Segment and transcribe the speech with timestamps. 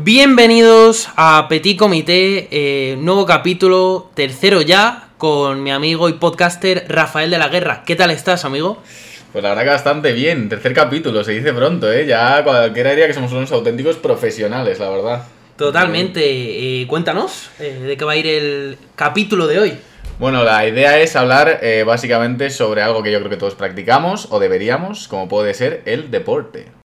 [0.00, 7.32] Bienvenidos a Petit Comité, eh, nuevo capítulo, tercero ya, con mi amigo y podcaster Rafael
[7.32, 7.82] de la Guerra.
[7.84, 8.80] ¿Qué tal estás, amigo?
[9.32, 12.06] Pues la verdad que bastante bien, tercer capítulo, se dice pronto, ¿eh?
[12.06, 15.24] Ya cualquiera diría que somos unos auténticos profesionales, la verdad.
[15.56, 16.20] Totalmente.
[16.22, 19.78] Eh, cuéntanos eh, de qué va a ir el capítulo de hoy.
[20.20, 24.28] Bueno, la idea es hablar eh, básicamente sobre algo que yo creo que todos practicamos
[24.30, 26.77] o deberíamos, como puede ser el deporte.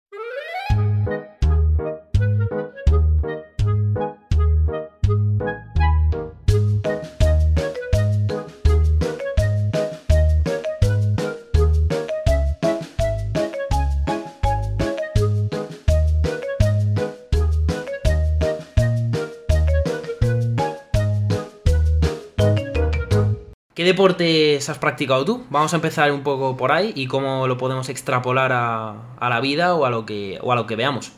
[23.93, 25.45] Deportes has practicado tú?
[25.51, 29.41] Vamos a empezar un poco por ahí y cómo lo podemos extrapolar a, a la
[29.41, 31.13] vida o a lo que, o a lo que veamos.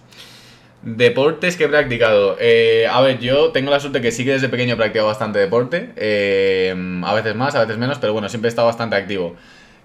[0.82, 2.36] Deportes que he practicado.
[2.38, 5.38] Eh, a ver, yo tengo la suerte que sí que desde pequeño he practicado bastante
[5.38, 5.92] deporte.
[5.96, 9.34] eh, a veces más, a veces menos, pero bueno, siempre he estado bastante activo.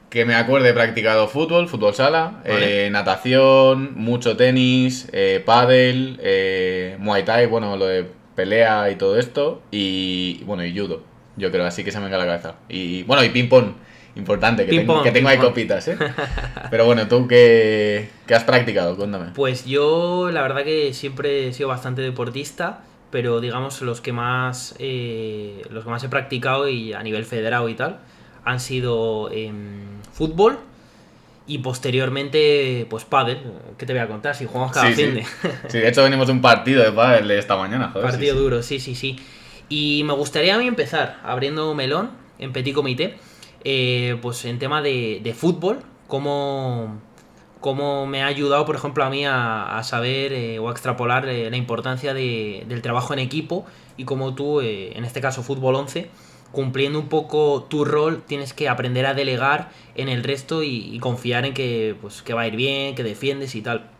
[0.09, 2.88] Que me acuerde, he practicado fútbol, fútbol sala, Vale.
[2.88, 8.05] eh, natación, mucho tenis, eh, pádel, eh, muay thai, bueno, lo de
[8.36, 9.61] pelea y todo esto.
[9.71, 11.03] Y bueno, y judo,
[11.40, 12.56] yo creo, así que se me a la cabeza.
[12.70, 13.72] Y bueno, y ping pong,
[14.16, 15.50] importante, que, tengo, Ping-pong, que tengo ahí ping-pong.
[15.52, 15.98] copitas, ¿eh?
[16.70, 18.95] Pero bueno, ¿tú qué, qué has practicado?
[18.95, 19.32] Cuéntame.
[19.34, 24.76] Pues yo la verdad que siempre he sido bastante deportista, pero digamos los que más
[24.78, 27.98] eh, los que más he practicado y a nivel federado y tal
[28.45, 30.60] han sido em, fútbol
[31.48, 33.40] y posteriormente pues pádel.
[33.78, 34.36] ¿Qué te voy a contar?
[34.36, 35.04] Si jugamos cada Sí, sí.
[35.06, 35.26] fin de
[35.70, 38.08] Sí, de hecho venimos de un partido de pádel de esta mañana, joder.
[38.10, 38.44] partido sí, sí.
[38.44, 39.20] duro, sí, sí, sí.
[39.70, 43.17] Y me gustaría a mí empezar abriendo melón en Petit Comité,
[43.64, 47.00] eh, pues en tema de, de fútbol, cómo,
[47.59, 51.50] cómo me ha ayudado, por ejemplo, a mí a, saber eh, o a extrapolar eh,
[51.52, 53.66] la importancia de- del trabajo en equipo
[53.98, 56.09] y cómo tú, en este caso fútbol 11,
[56.52, 60.99] cumpliendo un poco tu rol, tienes que aprender a delegar en el resto y, y
[60.99, 63.92] confiar en que, pues, que va a ir bien, que defiendes y tal.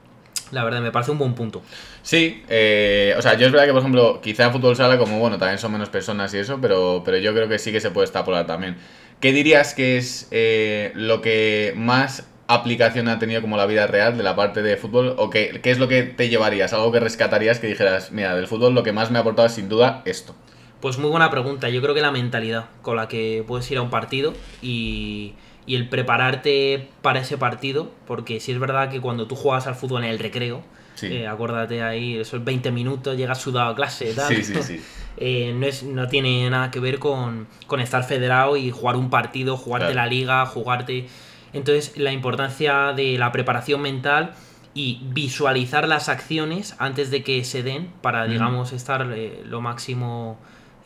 [0.52, 1.62] La verdad, me parece un buen punto.
[2.02, 5.20] Sí, eh, o sea, yo es verdad que, por ejemplo, quizá en fútbol sala, como
[5.20, 7.92] bueno, también son menos personas y eso, pero, pero yo creo que sí que se
[7.92, 8.78] puede extrapolar también.
[9.20, 14.18] ¿Qué dirías que es eh, lo que más aplicación ha tenido como la vida real
[14.18, 15.14] de la parte de fútbol?
[15.18, 16.74] ¿O qué, qué es lo que te llevarías?
[16.74, 19.54] ¿Algo que rescatarías que dijeras, mira, del fútbol lo que más me ha aportado es
[19.54, 20.36] sin duda esto?
[20.82, 21.70] Pues muy buena pregunta.
[21.70, 25.34] Yo creo que la mentalidad con la que puedes ir a un partido y,
[25.66, 29.76] y el prepararte para ese partido, porque si es verdad que cuando tú juegas al
[29.76, 30.64] fútbol en el recreo,
[30.96, 31.08] Sí.
[31.08, 34.36] eh, acuérdate ahí, esos 20 minutos, llegas sudado a clase, tal.
[34.36, 34.82] Sí, sí, sí.
[35.22, 39.10] Eh, no, es, no tiene nada que ver con, con estar federado y jugar un
[39.10, 40.08] partido, jugarte Claro.
[40.08, 41.08] la liga, jugarte...
[41.52, 44.32] Entonces, la importancia de la preparación mental
[44.74, 50.38] y visualizar las acciones antes de que se den para, digamos, estar eh, lo máximo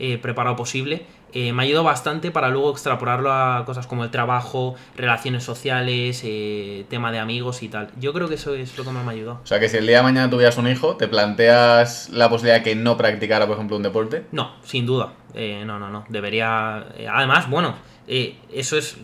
[0.05, 4.11] eh, preparado posible, eh, me ha ayudado bastante para luego extrapolarlo a cosas como el
[4.11, 7.89] trabajo, relaciones sociales, eh, tema de amigos y tal.
[7.99, 9.39] Yo creo que eso es lo que más me ha ayudado.
[9.43, 12.57] O sea, que si el día de mañana tuvieras un hijo, ¿te planteas la posibilidad
[12.57, 14.25] de que no practicara, por ejemplo, un deporte?
[14.33, 15.13] No, sin duda.
[15.33, 16.03] Eh, no, no, no.
[16.09, 16.85] Debería.
[16.97, 17.75] eh, además, bueno,
[18.07, 18.97] eh, eso es.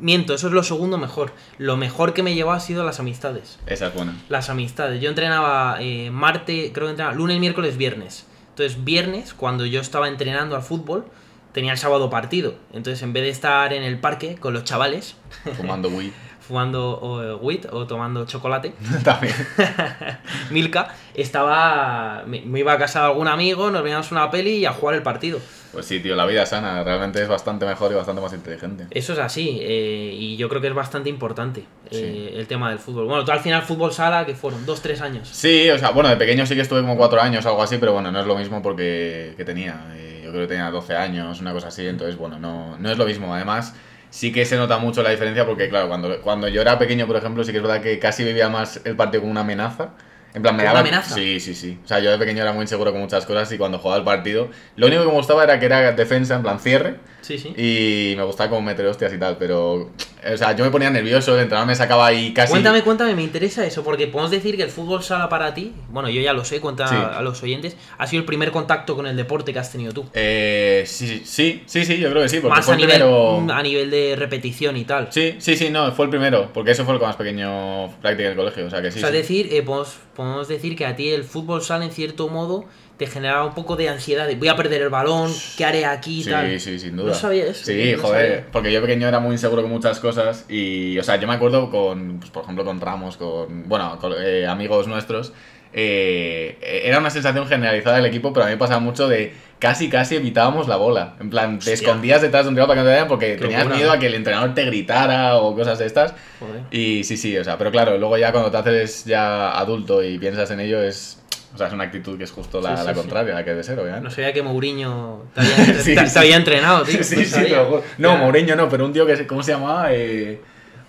[0.00, 1.32] Miento, eso es lo segundo mejor.
[1.58, 3.58] Lo mejor que me llevó ha sido las amistades.
[3.66, 4.14] Esa es buena.
[4.28, 5.00] Las amistades.
[5.00, 8.26] Yo entrenaba eh, martes, creo que entrenaba lunes, miércoles, viernes.
[8.52, 11.06] Entonces, viernes, cuando yo estaba entrenando al fútbol,
[11.52, 12.54] tenía el sábado partido.
[12.72, 15.16] Entonces, en vez de estar en el parque con los chavales,
[15.56, 16.12] Fumando weed.
[16.52, 17.40] Fumando o,
[17.72, 18.74] o tomando chocolate,
[19.04, 19.34] También.
[20.50, 22.24] Milka, estaba.
[22.26, 24.96] Me, me iba a casa de algún amigo, nos veíamos una peli y a jugar
[24.96, 25.40] el partido.
[25.72, 28.86] Pues sí, tío, la vida sana realmente es bastante mejor y bastante más inteligente.
[28.90, 31.60] Eso es así, eh, y yo creo que es bastante importante
[31.90, 32.36] eh, Sí.
[32.38, 33.06] el tema del fútbol.
[33.06, 35.28] Bueno, tú al final fútbol sala, que fueron dos, tres años.
[35.28, 37.94] Sí, o sea, bueno, de pequeño sí que estuve como cuatro años, algo así, pero
[37.94, 39.86] bueno, no es lo mismo porque que tenía.
[39.94, 42.98] eh, yo creo que tenía 12 años, una cosa así, entonces, bueno, no, no es
[42.98, 43.34] lo mismo.
[43.34, 43.74] Además,
[44.12, 47.16] sí que se nota mucho la diferencia porque, claro, cuando, cuando yo era pequeño, por
[47.16, 49.94] ejemplo, sí que es verdad que casi vivía más el partido como una amenaza.
[50.34, 50.80] En plan, me ¿Como daba...
[50.80, 51.14] una amenaza?
[51.14, 51.80] Sí, sí, sí.
[51.84, 54.04] O sea, yo de pequeño era muy inseguro con muchas cosas y cuando jugaba el
[54.04, 57.48] partido, lo único que me gustaba era que era defensa, en plan cierre, Sí, sí.
[57.56, 59.90] y me gustaba como meter hostias y tal, pero...
[60.24, 62.50] O sea, yo me ponía nervioso, el entrenador me sacaba ahí casi...
[62.52, 66.08] Cuéntame, cuéntame, me interesa eso, porque podemos decir que el fútbol sala para ti, bueno,
[66.10, 66.94] yo ya lo sé, cuenta Sí.
[66.94, 70.04] a los oyentes, ha sido el primer contacto con el deporte que has tenido tú.
[70.14, 72.96] Eh, sí, sí, sí, sí, yo creo que sí, porque Más fue a el nivel,
[72.98, 73.52] primero...
[73.52, 75.08] a nivel de repetición y tal.
[75.10, 78.26] Sí, sí, sí, no, fue el primero, porque eso fue el que más pequeño práctica
[78.26, 78.98] en el colegio, o sea que sí.
[78.98, 79.16] o sea, sí.
[79.16, 82.64] decir, eh, podemos, podemos decir que a ti el fútbol sala, en cierto modo,
[83.04, 86.22] te generaba un poco de ansiedad, de voy a perder el balón, ¿qué haré aquí
[86.22, 86.60] Sí, tal?
[86.60, 87.08] sí, sin duda.
[87.08, 88.46] No sabía eso, Sí, no joder, sabía.
[88.52, 91.70] porque yo pequeño era muy inseguro con muchas cosas y, o sea, yo me acuerdo
[91.70, 95.32] con, pues, por ejemplo, con Ramos, con, bueno, con eh, amigos nuestros,
[95.74, 99.88] eh, era una sensación generalizada del equipo, pero a mí me pasaba mucho de casi,
[99.88, 101.14] casi evitábamos la bola.
[101.20, 101.74] En plan, te Hostia.
[101.74, 103.94] escondías detrás de un para que no te vean porque Qué tenías locura, miedo ¿no?
[103.96, 106.14] a que el entrenador te gritara o cosas de estas.
[106.40, 106.62] Joder.
[106.70, 110.18] Y sí, sí, o sea, pero claro, luego ya cuando te haces ya adulto y
[110.18, 111.18] piensas en ello es...
[111.54, 112.98] O sea, es una actitud que es justo la, Sí, sí, la sí.
[113.00, 114.04] contraria, la que debe ser, obviamente.
[114.04, 115.82] No sabía que Mourinho te había,
[116.20, 116.98] te- entrenado, tío.
[117.04, 117.54] Sí, no sí.
[117.98, 118.16] No.
[118.16, 119.88] Mourinho no, pero un tío que, ¿cómo se llamaba?
[119.92, 120.40] Eh,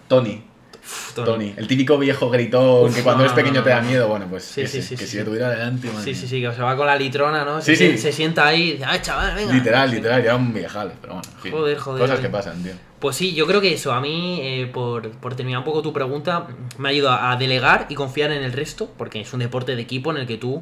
[0.08, 0.44] Tony.
[0.84, 1.54] Uf, Tony.
[1.56, 4.08] El típico viejo gritón Uf, que cuando no, eres pequeño no, te da miedo.
[4.08, 6.28] Bueno, pues Sí, ese, sí, sí, que sí, si yo tuviera delante, madre Sí, sí,
[6.28, 7.62] sí, que se va con la litrona, ¿no?
[7.62, 7.98] Sí, se, sí.
[7.98, 9.54] se sienta ahí y dice, ¡ay, chaval, venga!
[9.54, 11.58] Literal, literal, ya un viejal, pero bueno.
[11.58, 12.74] Joder, joder, Cosas que pasan, tío.
[13.00, 15.94] Pues sí, yo creo que eso, a mí, eh, por, por terminar un poco tu
[15.94, 16.48] pregunta,
[16.78, 20.12] me ayuda a delegar y confiar en el resto, porque es un deporte de equipo
[20.12, 20.62] en el que tú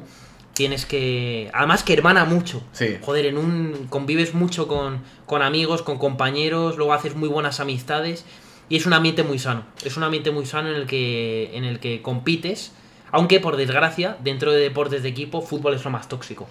[0.54, 1.50] tienes que...
[1.54, 2.62] Además que hermana mucho.
[2.72, 2.98] Sí.
[3.00, 8.24] Joder, en un convives mucho con, con amigos, con compañeros, luego haces muy buenas amistades
[8.72, 9.64] y es un ambiente muy sano.
[9.84, 12.72] Es un ambiente muy sano en el que, en el que compites,
[13.10, 16.48] aunque por desgracia, dentro de deportes de equipo, fútbol es lo más tóxico.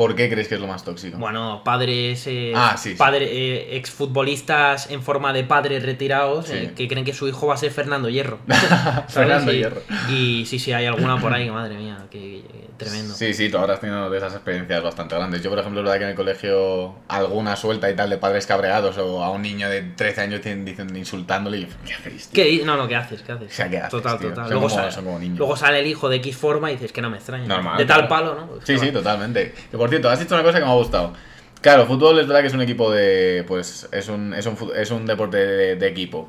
[0.00, 1.18] ¿Por qué crees que es lo más tóxico?
[1.18, 2.96] Bueno, padres, eh, Ah, sí, sí.
[2.96, 6.54] padre- eh, exfutbolistas en forma de padres retirados Sí.
[6.54, 8.38] eh, que creen que su hijo va a ser Fernando Hierro.
[9.08, 9.82] Fernando Hierro.
[10.08, 12.42] Y sí, sí, hay alguna por ahí, madre mía, que,
[12.78, 13.14] tremendo.
[13.14, 15.42] Sí, sí, tú ahora has tenido de esas experiencias bastante grandes.
[15.42, 18.46] Yo, por ejemplo, es verdad que en el colegio alguna suelta y tal de padres
[18.46, 22.42] cabreados o a un niño de 13 años dicen, insultándole y ¿qué hacéis, tío?
[22.44, 23.20] ¿Qué No, no, ¿qué haces?
[23.20, 23.52] ¿Qué haces?
[23.52, 24.30] O sea, ¿qué haces, Total, tío?
[24.30, 24.44] total.
[24.44, 25.38] Son Luego, como- sale, son como niños.
[25.38, 27.46] luego sale el hijo de X forma y dices que no me extraña.
[27.46, 28.08] Normal, De tal claro.
[28.08, 28.46] palo, ¿no?
[28.46, 29.54] Pues Sí, sí, totalmente.
[29.70, 31.12] Que por cierto, has dicho una cosa que me ha gustado.
[31.60, 33.44] Claro, fútbol es verdad que es un equipo de.
[33.46, 36.28] Pues es un, es un, es un deporte de, de equipo.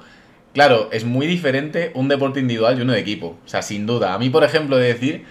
[0.54, 3.38] Claro, es muy diferente un deporte individual y uno de equipo.
[3.46, 4.14] O sea, sin duda.
[4.14, 5.26] A mí, por ejemplo, de decir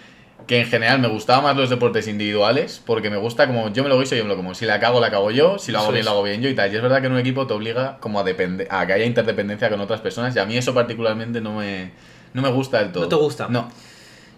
[0.46, 3.90] que en general me gustaban más los deportes individuales porque me gusta como yo me
[3.90, 4.54] lo guiso, yo me lo como.
[4.54, 5.58] Si la cago, la cago yo.
[5.58, 6.04] Si lo hago Eso bien, es.
[6.06, 6.72] lo hago bien yo y tal.
[6.72, 9.68] Y es verdad que en un equipo te obliga como a, a que haya interdependencia
[9.68, 11.90] con otras personas y a mí eso particularmente no me,
[12.32, 13.02] no me gusta del todo.
[13.02, 13.48] ¿No te gusta?
[13.50, 13.68] No.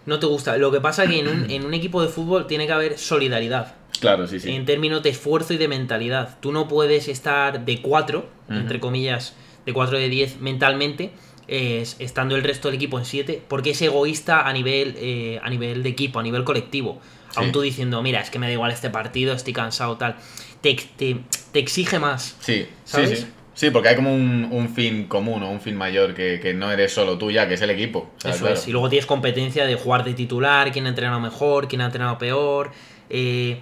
[0.05, 0.57] No te gusta.
[0.57, 2.97] Lo que pasa es que en un, en un equipo de fútbol tiene que haber
[2.97, 3.75] solidaridad.
[3.99, 4.51] Claro, sí, sí.
[4.51, 6.37] en términos de esfuerzo y de mentalidad.
[6.41, 8.19] Tú no puedes estar de 4,
[8.49, 8.57] Ujú.
[8.59, 9.33] entre comillas,
[9.65, 11.11] de 4 de 10 mentalmente,
[11.47, 15.83] estando el resto del equipo en 7, porque es egoísta a nivel, eh, a nivel
[15.83, 16.99] de equipo, a nivel colectivo.
[17.29, 17.35] Sí.
[17.39, 20.17] Aún tú diciendo, mira, es que me da igual este partido, estoy cansado, tal.
[20.61, 21.21] Te, te,
[21.51, 22.35] te exige más.
[22.41, 23.09] Sí, ¿Sabes?
[23.09, 23.27] sí, sí.
[23.53, 26.71] Sí, porque hay como un, un fin común o un fin mayor que, que no
[26.71, 28.09] eres solo tú ya, que es el equipo.
[28.17, 28.55] Sea, Eso claro.
[28.55, 28.67] es.
[28.67, 32.17] Y luego tienes competencia de jugar de titular, quién ha entrenado mejor, quién ha entrenado
[32.17, 32.71] peor.
[33.09, 33.59] Eh,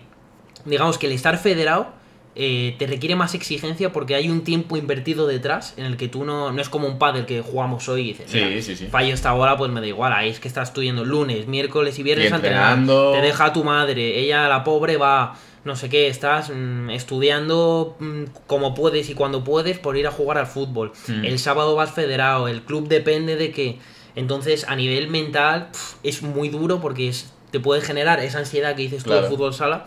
[0.66, 1.88] digamos que el estar federado
[2.36, 6.24] eh, te requiere más exigencia porque hay un tiempo invertido detrás en el que tú
[6.24, 8.88] no, no es como un pádel que jugamos hoy y dices, Sí, "Mira, sí, sí.
[8.88, 10.14] fallo esta hora, pues me da igual.
[10.14, 12.78] Ahí es que estás tú yendo lunes, miércoles y viernes Y a entrenar.
[12.78, 13.12] entrenando.
[13.12, 18.24] Te deja tu madre, ella, la pobre, va, no sé qué, estás mm, estudiando mm,
[18.48, 20.92] como puedes y cuando puedes por ir a jugar al fútbol.
[21.08, 21.26] Mm.
[21.26, 23.80] El sábado vas federado, el club depende de que.
[24.16, 25.70] Entonces, a nivel mental,
[26.04, 29.22] es muy duro porque es, te puede generar esa ansiedad que dices tú Claro.
[29.22, 29.86] del fútbol sala.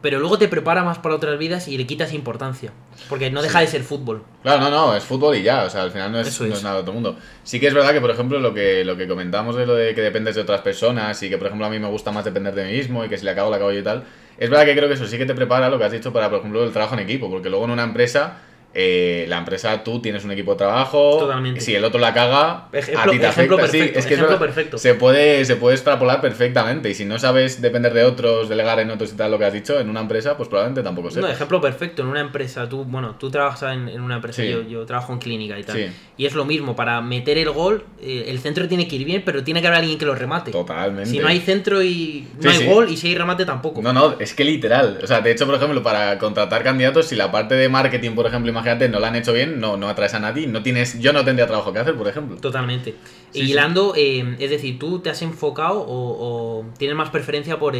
[0.00, 2.72] Pero luego te prepara más para otras vidas y le quitas importancia.
[3.08, 3.66] Porque no deja Sí.
[3.66, 4.24] de ser fútbol.
[4.42, 6.80] Claro, no, no, es fútbol y ya, o sea, al final no es nada de
[6.82, 7.16] otro mundo.
[7.44, 9.94] Sí que es verdad que, por ejemplo, lo que, lo que comentamos de lo de
[9.94, 12.52] que dependes de otras personas y que, por ejemplo, a mí me gusta más depender
[12.52, 14.02] de mí mismo y que si le acabo, la acabo yo y tal,
[14.38, 16.28] es verdad que creo que eso sí que te prepara lo que has dicho para,
[16.28, 18.38] por ejemplo, el trabajo en equipo, porque luego en una empresa,
[18.74, 21.60] eh, la empresa tú tienes un equipo de trabajo, Totalmente.
[21.60, 24.38] si el otro la caga, Ejemplo- a ti te ejemplo afecta, sí, es que ejemplo
[24.38, 24.78] perfecto.
[24.78, 28.90] Se puede, se puede extrapolar perfectamente y si no sabes depender de otros, delegar en
[28.90, 31.32] otros y tal lo que has dicho, en una empresa, pues probablemente tampoco No, sepas.
[31.32, 34.48] ejemplo perfecto, en una empresa, tú, bueno, tú trabajas en, en una empresa, Sí.
[34.50, 35.76] yo, yo trabajo en clínica y tal.
[35.76, 35.86] Sí.
[36.16, 39.22] Y es lo mismo, para meter el gol, eh, el centro tiene que ir bien,
[39.24, 40.50] pero tiene que haber alguien que lo remate.
[40.50, 41.10] Totalmente.
[41.10, 43.82] Si no hay centro y no hay gol, y si hay remate tampoco.
[43.82, 44.98] No, no, es que literal.
[45.02, 48.26] O sea, de hecho, por ejemplo, para contratar candidatos, si la parte de marketing, por
[48.26, 51.12] ejemplo, imagínate, no la han hecho bien, no, no atraes a nadie, no tienes, yo
[51.12, 52.36] no tendría trabajo que hacer, por ejemplo.
[52.38, 52.94] Totalmente.
[53.30, 53.50] Sí, y sí.
[53.52, 57.74] hilando, eh, es decir, tú te has enfocado o, o tienes más preferencia por,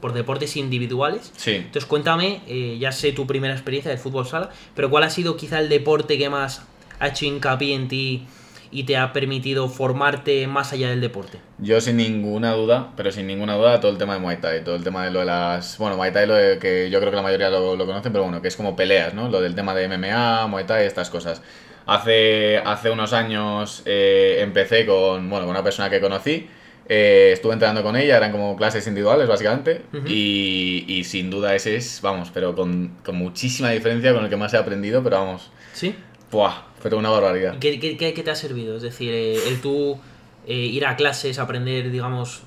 [0.00, 1.32] por deportes individuales.
[1.36, 1.52] Sí.
[1.52, 5.36] Entonces cuéntame, eh, ya sé tu primera experiencia del fútbol sala, pero ¿cuál ha sido
[5.36, 6.66] quizá el deporte que más
[7.00, 8.26] ha hecho hincapié en ti
[8.74, 11.38] y te ha permitido formarte más allá del deporte?
[11.58, 14.74] Yo sin ninguna duda, pero sin ninguna duda, todo el tema de Muay Thai, todo
[14.74, 15.78] el tema de lo de las...
[15.78, 18.24] Bueno, Muay Thai lo de que yo creo que la mayoría lo, lo conocen, pero
[18.24, 19.28] bueno, que es como peleas, ¿no?
[19.28, 21.40] Lo del tema de MMA, Muay Thai, estas cosas.
[21.86, 26.48] Hace, hace unos años eh, empecé con, bueno, con una persona que conocí,
[26.88, 31.76] eh, estuve entrenando con ella, eran como clases individuales básicamente, y, y sin duda ese
[31.76, 35.50] es, vamos, pero con, con muchísima diferencia con el que más he aprendido, pero vamos,
[35.72, 35.94] ¿Sí?
[36.34, 36.54] ¡Buah!
[36.82, 37.58] Pero una barbaridad.
[37.58, 38.76] ¿Qué, qué- qué- qué te ha servido?
[38.76, 39.98] Es decir, eh, el tú
[40.46, 42.42] eh, ir a clases, aprender, digamos,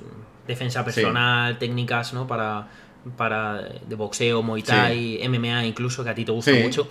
[0.47, 2.27] defensa personal, técnicas, ¿no?
[2.27, 2.67] Para,
[3.17, 6.87] para de boxeo, Muay Thai, MMA incluso, que a ti te gusta Sí, mucho.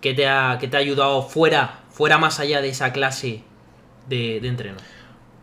[0.00, 3.42] ¿Qué te ha, qué te ha ayudado fuera, fuera más allá de esa clase
[4.08, 4.78] de, de entreno?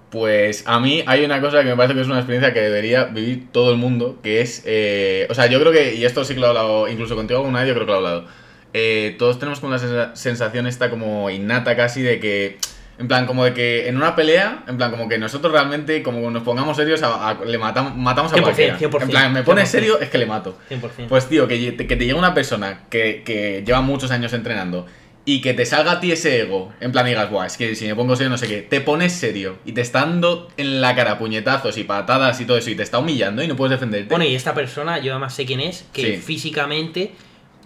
[0.10, 3.06] Pues a mí hay una cosa que me parece que es una experiencia que debería
[3.06, 6.36] vivir todo el mundo, que es, eh, o sea, yo creo que, y esto sí
[6.36, 8.26] que lo he hablado incluso contigo alguna vez, yo creo que lo he hablado,
[8.74, 12.58] eh, todos tenemos como sensa- sensación esta como innata casi de que,
[13.00, 16.30] en plan, como de que en una pelea, en plan, como que nosotros realmente, como
[16.32, 18.78] nos pongamos serios, a- a- le matamos, matamos a 100%, cualquiera.
[18.78, 19.72] 100%, En plan, me pones 100%.
[19.72, 20.58] serio, es que le mato.
[20.70, 21.08] 100%.
[21.08, 24.86] Pues tío, que, te llegue una persona que, que lleva muchos años entrenando
[25.26, 27.86] y que te salga a ti ese ego, en plan digas, Buah, es que si
[27.88, 30.96] me pongo serio no sé qué, te pones serio y te está dando en la
[30.96, 34.10] cara puñetazos y patadas y todo eso y te está humillando y no puedes defenderte.
[34.10, 36.22] Bueno, y esta persona, yo además sé quién es, que Sí.
[36.22, 37.14] físicamente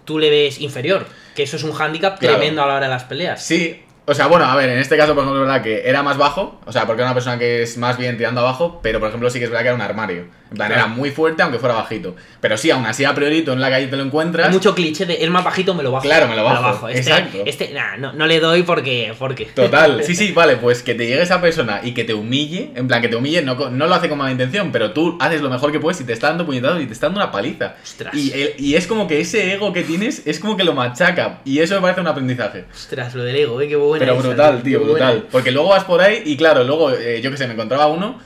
[0.08, 1.04] tú le ves inferior.
[1.36, 2.36] Que eso es un hándicap Claro.
[2.38, 3.44] tremendo a la hora de las peleas.
[3.44, 6.02] Sí, o sea, bueno, a ver, en este caso, por ejemplo, es verdad que era
[6.02, 9.00] más bajo, o sea, porque era una persona que es más bien tirando abajo, pero
[9.00, 10.24] por ejemplo sí que es verdad que era un armario.
[10.50, 10.74] En plan, Claro.
[10.74, 12.16] era muy fuerte aunque fuera bajito.
[12.40, 14.46] Pero sí, aún así a priori tú en la calle te lo encuentras.
[14.48, 16.04] Hay mucho cliché de el más bajito me lo bajo.
[16.04, 17.38] Claro, me lo bajo, Este, exacto.
[17.44, 19.12] este nah, no, no le doy porque.
[19.18, 19.44] porque.
[19.46, 22.88] Total, sí, sí, vale, pues que te llegue esa persona y que te humille, en
[22.88, 25.50] plan que te humille, no, no lo hace con mala intención, pero tú haces lo
[25.50, 27.74] mejor que puedes y te está dando puñetazos y te está dando una paliza.
[27.82, 28.14] Ostras.
[28.14, 31.40] Y, el- y es como que ese ego que tienes es como que lo machaca
[31.44, 32.64] y eso me parece un aprendizaje.
[32.72, 34.04] Ostras, lo del ego, eh, qué buena.
[34.06, 35.10] Pero esa, brutal, tío, buena.
[35.10, 35.26] brutal.
[35.30, 38.18] Porque luego vas por ahí y claro, luego eh, yo que sé, me encontraba uno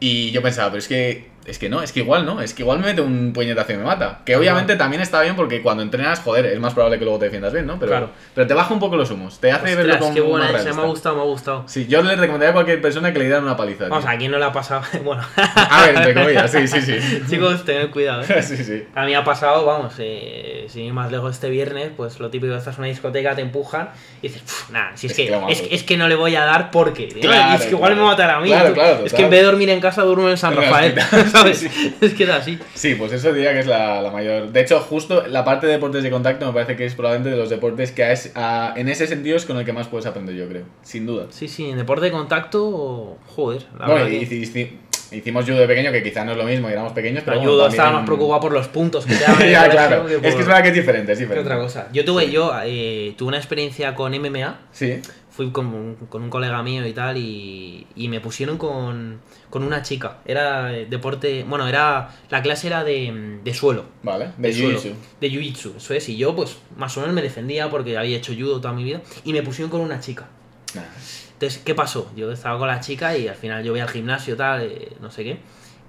[0.00, 2.62] y yo pensaba, pero es que es que no, es que igual no, es que
[2.62, 4.20] igual me mete un puñetazo y me mata.
[4.24, 7.26] Que obviamente también está bien porque cuando entrenas, joder, es más probable que luego te
[7.26, 7.78] defiendas bien, ¿no?
[7.78, 8.10] Pero, Claro.
[8.34, 10.82] pero te baja un poco los humos, te hace verlo como qué buena esa, me
[10.82, 11.64] ha gustado, me ha gustado.
[11.66, 13.88] Sí, yo le recomendaría a cualquier persona que le dieran una paliza.
[13.88, 14.82] Vamos, a quién no le ha pasado.
[15.04, 16.98] bueno, A ver, entre comillas, sí, sí, sí.
[17.30, 18.42] chicos, tened cuidado, eh.
[18.42, 18.84] sí, sí.
[18.94, 22.54] A mí ha pasado, vamos, eh, sin ir más lejos este viernes, pues lo típico,
[22.54, 23.90] estás en una discoteca, te empujan
[24.22, 25.52] y dices, "Puf, nada, si es, Es que, es, mato".
[25.70, 27.08] es que no le voy a dar porque.
[27.08, 28.48] Claro, es que igual me matará a mí.
[28.48, 28.74] Claro, tú.
[28.74, 30.94] claro, es que en vez de dormir en casa, duermo en San Rafael.
[31.54, 31.68] Sí,
[32.00, 32.58] Es que era así.
[32.74, 34.50] Sí, pues eso diría que es la, la mayor.
[34.52, 37.36] De hecho, justo la parte de deportes de contacto me parece que es probablemente de
[37.36, 40.34] los deportes que es, a- en ese sentido es con el que más puedes aprender,
[40.34, 40.64] yo creo.
[40.82, 41.26] Sin duda.
[41.30, 43.62] Sí, sí, en deporte de contacto, joder.
[43.78, 44.76] La Bueno, y que-
[45.12, 47.38] hicimos judo de pequeño, que quizá no es lo mismo, y éramos pequeños, pero.
[47.40, 50.06] También- estaba más preocupado por los puntos que te daban ya, claro.
[50.06, 51.48] que Es que es verdad que es diferente, es diferente.
[51.48, 51.88] otra cosa.
[51.92, 54.58] Yo tuve, yo eh, tuve una experiencia con MMA.
[54.72, 55.00] Sí.
[55.36, 59.62] Fui con un, con un colega mío y tal, y, y me pusieron con, con
[59.62, 60.18] una chica.
[60.24, 61.44] Era deporte.
[61.46, 62.08] Bueno, era.
[62.30, 63.84] La clase era de, de suelo.
[64.02, 64.30] Vale.
[64.38, 64.94] De suelo, jiu-jitsu.
[65.20, 66.08] De jiu-jitsu, eso es.
[66.08, 69.02] Y yo, pues, más o menos me defendía porque había hecho judo toda mi vida.
[69.24, 70.26] Y me pusieron con una chica.
[70.74, 70.82] Nah.
[71.34, 72.10] Entonces, ¿qué pasó?
[72.16, 75.10] Yo estaba con la chica y al final yo voy al gimnasio, tal, eh, no
[75.10, 75.38] sé qué.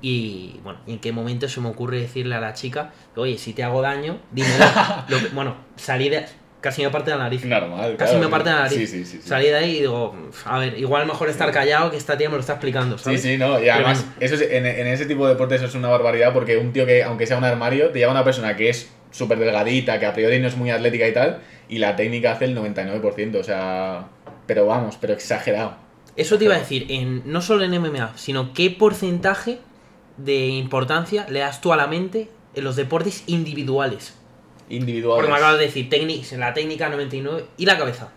[0.01, 3.53] Y bueno, ¿y en qué momento se me ocurre decirle a la chica, oye, si
[3.53, 4.65] te hago daño, dímelo?
[5.07, 6.25] Lo que- bueno, salí de.
[6.59, 7.45] Casi me parte la nariz.
[7.45, 7.95] Normal.
[7.97, 8.77] Casi claro, me parte la nariz.
[8.77, 9.19] Sí, sí, sí.
[9.23, 12.35] Salí de ahí y digo, a ver, igual mejor estar callado que esta tía me
[12.35, 13.21] lo está explicando, Sí, ¿sabes?
[13.21, 15.89] sí, no, y además, eso es- en, en ese tipo de deportes eso es una
[15.89, 18.89] barbaridad porque un tío que, aunque sea un armario, te lleva una persona que es
[19.11, 22.45] súper delgadita, que a priori no es muy atlética y tal, y la técnica hace
[22.45, 24.07] el 99%, o sea,
[24.47, 25.75] pero vamos, pero exagerado.
[26.15, 29.59] Eso te iba a decir, en, no solo en MMA, sino qué porcentaje
[30.17, 34.15] de importancia le das tú a la mente en los deportes individuales.
[34.69, 35.17] Individual.
[35.17, 38.09] Porque me acabas de decir, técnica, la técnica 99 y la cabeza.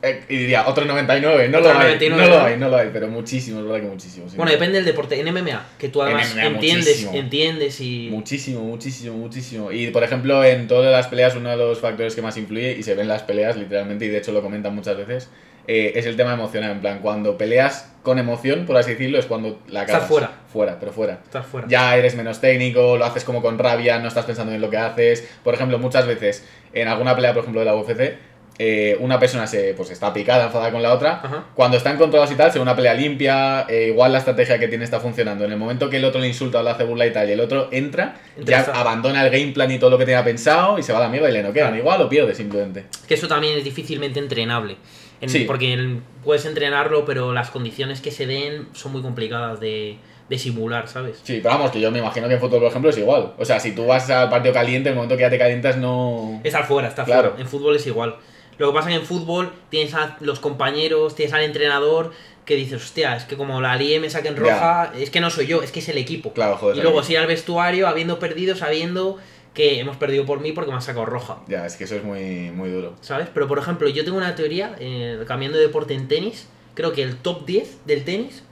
[0.00, 2.76] Eh, y diría, otro 99, no Otro lo hay, 99, no lo hay, no lo
[2.76, 4.28] hay, pero muchísimo, es verdad que muchísimo.
[4.28, 4.36] sí.
[4.36, 5.18] Bueno, depende del deporte.
[5.18, 7.14] En MMA, que tú además MMA entiendes, muchísimo.
[7.14, 8.08] entiendes y...
[8.10, 9.72] Muchísimo, muchísimo, muchísimo.
[9.72, 12.82] Y por ejemplo, en todas las peleas, uno de los factores que más influye, y
[12.84, 15.28] se ven en las peleas literalmente, y de hecho lo comentan muchas veces,
[15.66, 16.72] eh, es el tema emocional.
[16.72, 20.08] En plan, cuando peleas con emoción, por así decirlo, es cuando la Estás cagas.
[20.08, 20.30] fuera.
[20.52, 21.20] Fuera, pero fuera.
[21.24, 21.68] Estás fuera.
[21.68, 24.76] Ya eres menos técnico, lo haces como con rabia, no estás pensando en lo que
[24.76, 25.28] haces.
[25.44, 28.18] Por ejemplo, muchas veces, en alguna pelea, por ejemplo, de la UFC,
[28.58, 31.20] eh, una persona se pues está picada, enfadada con la otra.
[31.22, 31.44] Ajá.
[31.54, 34.84] Cuando están controlados y tal, se una pelea limpia, eh, igual la estrategia que tiene
[34.84, 35.44] está funcionando.
[35.44, 37.32] En el momento que el otro le insulta o le hace burla y tal, y
[37.32, 40.82] el otro entra, ya abandona el game plan y todo lo que tenía pensado y
[40.82, 41.68] se va a la mierda y le noquean.
[41.68, 41.78] Claro.
[41.78, 42.84] Igual o pierde simplemente.
[43.08, 44.76] Que eso también es difícilmente entrenable.
[45.22, 45.44] En- Sí.
[45.46, 49.96] Porque en- puedes entrenarlo, pero las condiciones que se den son muy complicadas de,
[50.28, 51.20] de simular, ¿sabes?
[51.24, 53.32] Sí, pero vamos, que yo me imagino que en fútbol, por ejemplo, es igual.
[53.38, 56.40] O sea, si tú vas al partido caliente, el momento que ya te calientas, no.
[56.44, 57.30] Estar fuera, estar Claro.
[57.30, 57.42] fuera.
[57.42, 58.16] En fútbol es igual.
[58.58, 62.12] Lo que pasa es que en fútbol tienes a los compañeros, tienes al entrenador
[62.44, 65.46] que dices, hostia, es que como la lié me saquen roja, es que no soy
[65.46, 66.32] yo, es que es el equipo.
[66.32, 66.76] Claro, joder.
[66.76, 69.18] y luego si ir al vestuario habiendo perdido, sabiendo
[69.54, 71.42] que hemos perdido por mí porque me han sacado roja.
[71.48, 72.94] Ya, es que eso es muy, muy duro.
[73.02, 73.28] ¿Sabes?
[73.34, 77.02] Pero por ejemplo, yo tengo una teoría, eh, cambiando de deporte en tenis, creo que
[77.02, 78.44] el top 10 del tenis,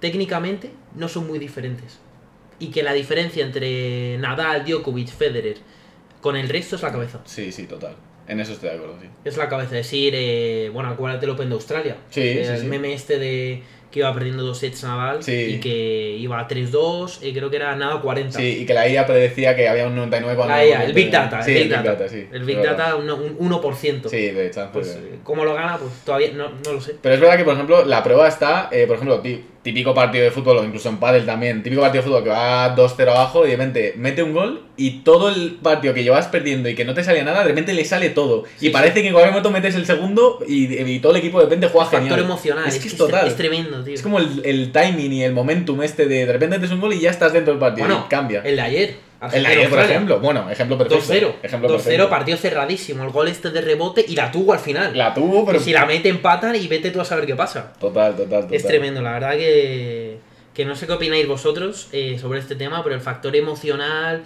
[0.00, 1.98] técnicamente, no son muy diferentes.
[2.58, 5.56] Y que la diferencia entre Nadal, Djokovic, Federer,
[6.20, 7.20] con el resto es la cabeza.
[7.24, 7.96] Sí, sí, total.
[8.28, 9.08] En eso estoy de acuerdo, sí.
[9.24, 9.74] Es la cabeza.
[9.74, 11.96] Decir, eh, bueno, acuérdate el Open de Australia.
[12.10, 12.66] Sí, Eh, sí, el sí.
[12.66, 15.32] meme este de que iba perdiendo dos sets Nadal Sí.
[15.56, 18.36] y que iba a 3-2, eh, creo que era nada 40.
[18.38, 20.54] Sí, y que la IA predecía que había un 99 cuando...
[20.56, 22.08] La IA, el Big Data, Sí, el Big Data.
[22.08, 22.26] sí.
[22.32, 22.62] el Big.
[22.62, 24.08] Data, un, un 1%.
[24.08, 24.70] Sí, de chance.
[24.72, 25.76] Pues, de- eh, ¿cómo lo gana?
[25.78, 26.96] Pues todavía no, no lo sé.
[27.00, 29.20] Pero es verdad que, por ejemplo, la prueba está, eh, por ejemplo,
[29.62, 32.74] típico partido de fútbol, o incluso en pádel también, típico partido de fútbol que va
[32.74, 36.68] 2-0 abajo y de repente mete un gol y todo el partido que llevas perdiendo
[36.68, 38.44] y que no te salía nada, de repente le sale todo.
[38.56, 41.38] Sí, y parece que en cualquier momento metes el segundo y, y todo el equipo
[41.38, 42.20] de repente juega Factor genial.
[42.24, 42.66] emocional.
[42.66, 43.28] Es Es, que que es total.
[43.28, 43.94] Es tremendo, tío.
[43.94, 46.92] Es como el, el timing y el momentum este de de repente metes un gol
[46.94, 48.42] y ya estás dentro del partido bueno, y cambia.
[48.44, 49.11] el de ayer.
[49.32, 50.20] El de ayer, por ejemplo.
[50.20, 51.12] Bueno, ejemplo perfecto.
[51.12, 51.34] 2-0.
[51.42, 52.10] Ejemplo 2-0, perfecto.
[52.10, 53.04] partido cerradísimo.
[53.04, 54.96] El gol este de rebote y la tuvo al final.
[54.96, 55.58] La tuvo, pero.
[55.58, 57.72] Y si la mete, empatan y vete tú a saber qué pasa.
[57.78, 58.54] Total, total, total.
[58.54, 60.18] Es tremendo, la verdad que,
[60.54, 64.24] que no sé qué opináis vosotros eh, sobre este tema, pero el factor emocional,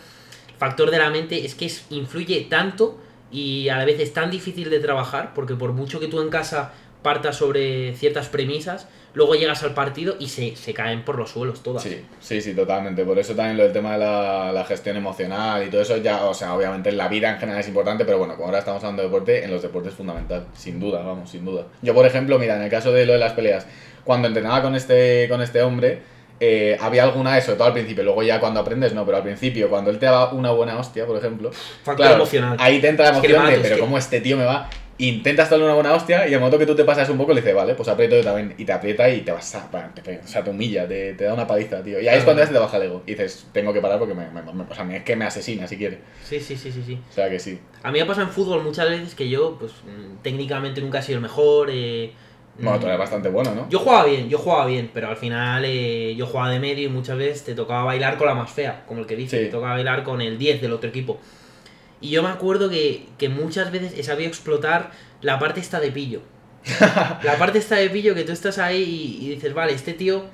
[0.49, 2.99] el factor de la mente, es que influye tanto
[3.31, 6.31] y a la vez es tan difícil de trabajar, porque por mucho que tú en
[6.31, 6.73] casa
[7.07, 11.63] partas sobre ciertas premisas, luego llegas al partido y se, se caen por los suelos
[11.63, 11.85] todas.
[11.85, 13.05] Sí, sí, sí, totalmente.
[13.05, 16.25] Por eso también lo del tema de la, la gestión emocional y todo eso ya,
[16.25, 18.83] o sea, obviamente en la vida en general es importante, pero bueno, como ahora estamos
[18.83, 21.67] hablando de deporte, en los deportes es fundamental, sin duda, vamos, sin duda.
[21.81, 23.69] Yo, por ejemplo, mira, en el caso de lo de las peleas,
[24.03, 26.01] cuando entrenaba con este, con este hombre,
[26.41, 29.23] eh, había alguna de sobre todo al principio, luego ya cuando aprendes no, pero al
[29.23, 32.57] principio, cuando él te daba una buena hostia, por ejemplo, Factor claro, emocional.
[32.61, 34.45] ahí te entra la Es que emoción de, pero es que- como este tío me
[34.45, 37.33] va, intentas darle una buena hostia y el momento que tú te pasas un poco
[37.35, 40.19] le dices, vale, pues aprieto yo también, y te aprieta y te vas a, te,
[40.25, 42.01] o sea, te humilla, te, te da una paliza, tío.
[42.01, 43.03] Y ahí es cuando ya se te baja el ego.
[43.07, 45.67] Y dices, tengo que parar porque me, me- me- o sea, es que me asesina
[45.67, 45.99] si quiere.
[46.25, 46.99] Sí, sí, sí, sí, sí.
[47.11, 47.59] O sea que sí.
[47.83, 51.03] A mí me pasa en fútbol muchas veces que yo, pues, mm, técnicamente nunca he
[51.03, 51.69] sido el mejor.
[51.71, 52.13] eh,
[52.59, 53.69] Bueno, tú mm, eres bastante bueno, ¿no?
[53.69, 56.89] Yo jugaba bien, yo jugaba bien, pero al final eh, yo jugaba de medio y
[56.89, 59.45] muchas veces te tocaba bailar con la más fea, como el que dice, Sí.
[59.45, 61.21] te tocaba bailar con el 10 del otro equipo.
[62.01, 64.91] Y yo me acuerdo que, que muchas veces he sabido explotar
[65.23, 66.23] la parte esta de pillo.
[66.81, 70.25] la parte esta de pillo que tú estás ahí y, y dices, vale, este tío,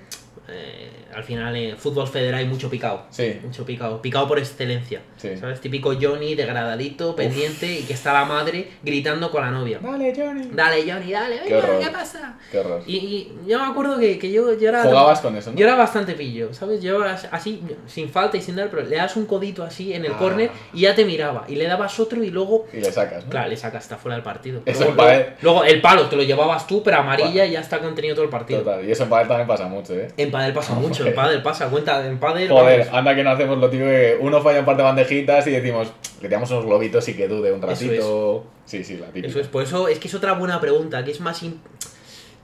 [0.48, 3.04] eh, al final en fútbol federal hay mucho picado.
[3.10, 5.00] Sí, Mucho picado, picado por excelencia.
[5.16, 5.36] sí.
[5.36, 5.60] ¿Sabes?
[5.60, 9.78] Típico Johnny degradadito, pendiente y que está la madre gritando con la novia.
[9.82, 10.48] Dale, Johnny.
[10.52, 11.80] Dale, Johnny, dale, Qué horror.
[11.80, 12.38] ¿qué pasa?
[12.50, 12.82] Qué horror.
[12.86, 14.82] Y, y yo me acuerdo que, que yo, yo era.
[14.82, 15.56] Jugabas con eso, ¿no?
[15.56, 16.82] Yo era bastante pillo, ¿sabes?
[16.82, 20.04] Yo as- así, sin falta y sin dar, pero le das un codito así en
[20.04, 20.18] el Ah.
[20.18, 21.44] córner y ya te miraba.
[21.48, 22.66] Y le dabas otro y luego.
[22.72, 23.30] Y le sacas, ¿no?
[23.30, 24.62] Claro, le sacas hasta fuera del partido.
[24.66, 27.78] Eso luego, luego- luego el palo te lo llevabas tú, pero amarilla y ya está
[27.80, 28.60] contenido todo el partido.
[28.60, 28.84] Total.
[28.86, 30.08] Y eso en pádel también pasa mucho, ¿eh?
[30.16, 32.48] En pádel pasa mucho, en pádel pasa, cuenta, en pádel.
[32.48, 35.46] Joder, vamos, anda que no hacemos lo tío que uno falla un par de bandejitas
[35.46, 38.44] y decimos, le tiramos unos globitos y que dude un ratito.
[38.64, 39.28] Sí, sí, la típica.
[39.28, 41.42] Eso es, por eso es que es otra buena pregunta, que es más...
[41.42, 41.56] im-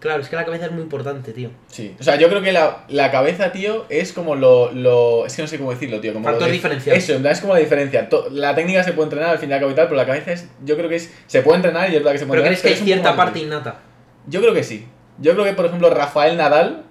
[0.00, 1.50] Claro, es que la cabeza es muy importante, tío.
[1.66, 1.96] Sí.
[1.98, 5.26] O sea, yo creo que la, la cabeza, tío, es como lo, lo.
[5.26, 6.12] Es que no sé cómo decirlo, tío.
[6.12, 6.96] Como Factor de- diferencial.
[6.96, 8.08] Eso, es como la diferencia.
[8.30, 10.30] La técnica se puede entrenar al fin y al cabo y tal, pero la cabeza
[10.30, 10.46] es.
[10.64, 11.12] Yo creo que es.
[11.26, 12.62] Se puede entrenar y es verdad que se puede Pero entrenar.
[12.62, 13.80] crees que hay cierta parte innata.
[14.28, 14.86] Yo creo que sí.
[15.18, 16.84] Yo creo que, por ejemplo, Rafael Nadal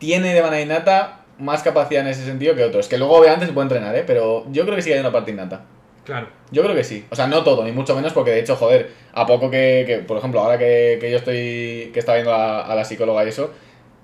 [0.00, 2.88] tiene de manera innata más capacidad en ese sentido que otros.
[2.88, 4.02] Que luego, obviamente, se puede entrenar, ¿eh?
[4.04, 5.64] Pero yo creo que sí hay una parte innata.
[6.04, 6.28] Claro.
[6.50, 7.06] Yo creo que sí.
[7.10, 9.98] O sea, no todo, ni mucho menos, porque de hecho, joder, a poco que, que,
[9.98, 13.28] por ejemplo, ahora que, que yo estoy, que está viendo a, a la psicóloga y
[13.28, 13.52] eso,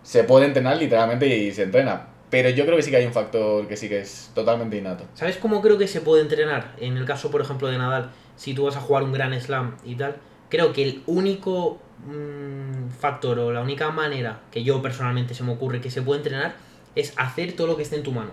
[0.02, 2.08] se puede entrenar literalmente y se entrena.
[2.30, 5.04] Pero yo creo que sí que hay un factor que sí que es totalmente innato.
[5.14, 6.74] ¿Sabes cómo creo que se puede entrenar?
[6.78, 9.76] En el caso, por ejemplo, de Nadal, si tú vas a jugar un gran slam
[9.84, 10.16] y tal,
[10.48, 15.52] creo que el único mm, factor o la única manera que yo personalmente se me
[15.52, 16.56] ocurre que se puede entrenar
[16.94, 18.30] es hacer todo lo que esté en tu mano.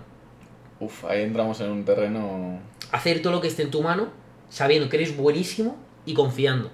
[0.80, 2.60] Uf, ahí entramos en un terreno...
[2.92, 4.08] Hacer todo lo que esté en tu mano
[4.48, 6.70] sabiendo que eres buenísimo y confiando.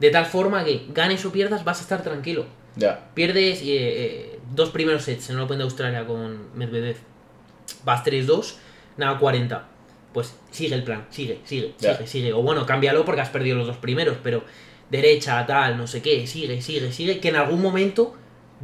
[0.00, 2.46] De tal forma que ganes o pierdas vas a estar tranquilo.
[2.76, 3.08] Ya.
[3.14, 6.96] Pierdes eh, eh, dos primeros sets en el Open de Australia con Medvedev.
[7.84, 8.54] Vas 3-2,
[8.96, 9.68] nada 40.
[10.12, 11.94] Pues sigue el plan, sigue, sigue, Ya.
[11.96, 12.32] sigue, sigue.
[12.32, 14.42] O bueno, cámbialo porque has perdido los dos primeros, pero
[14.92, 18.14] derecha, tal, no sé qué, sigue, sigue, sigue, que en algún momento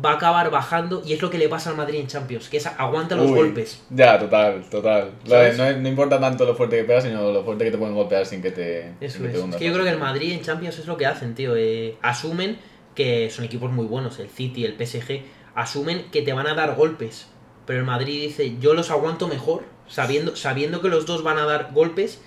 [0.04, 2.58] va a acabar bajando y es lo que le pasa al Madrid en Champions, que
[2.58, 3.82] es aguanta los Uy, golpes.
[3.90, 5.12] Ya, total, total.
[5.26, 7.94] No, es- no importa tanto lo fuerte que pegas, sino lo fuerte que te pueden
[7.94, 8.92] golpear sin que te...
[9.00, 9.32] Eso es.
[9.32, 11.34] te Es hundas que yo creo que el Madrid en Champions es lo que hacen,
[11.34, 11.54] tío.
[11.56, 12.58] eh, asumen
[12.94, 15.22] que son equipos muy buenos, el City, el PSG,
[15.54, 17.28] asumen que te van a dar golpes.
[17.66, 21.44] Pero el Madrid dice, yo los aguanto mejor, sabiendo, sabiendo que los dos van a
[21.44, 22.20] dar golpes,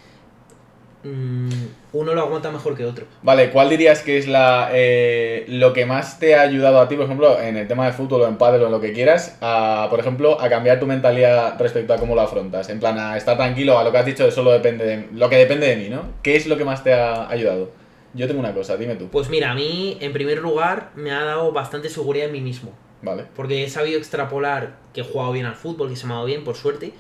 [1.04, 3.06] uno lo aguanta mejor que otro.
[3.24, 6.96] Vale, ¿cuál dirías que es la eh, lo que más te ha ayudado a ti,
[6.96, 9.38] por ejemplo, en el tema de fútbol o en pádel o en lo que quieras,
[9.42, 12.70] a, por ejemplo, a cambiar tu mentalidad respecto a cómo lo afrontas?
[12.70, 15.38] En plan, a estar tranquilo, a lo que has dicho solo depende de lo que
[15.38, 16.04] depende de mí, ¿no?
[16.22, 17.72] ¿Qué es lo que más te ha ayudado?
[18.14, 19.08] Yo tengo una cosa, dime tú.
[19.08, 22.74] Pues mira, a mí, en primer lugar, me ha dado bastante seguridad en mí mismo.
[23.02, 23.26] Vale.
[23.36, 26.28] Porque he sabido extrapolar que he jugado bien al fútbol, que se me ha dado
[26.28, 26.94] bien, por suerte,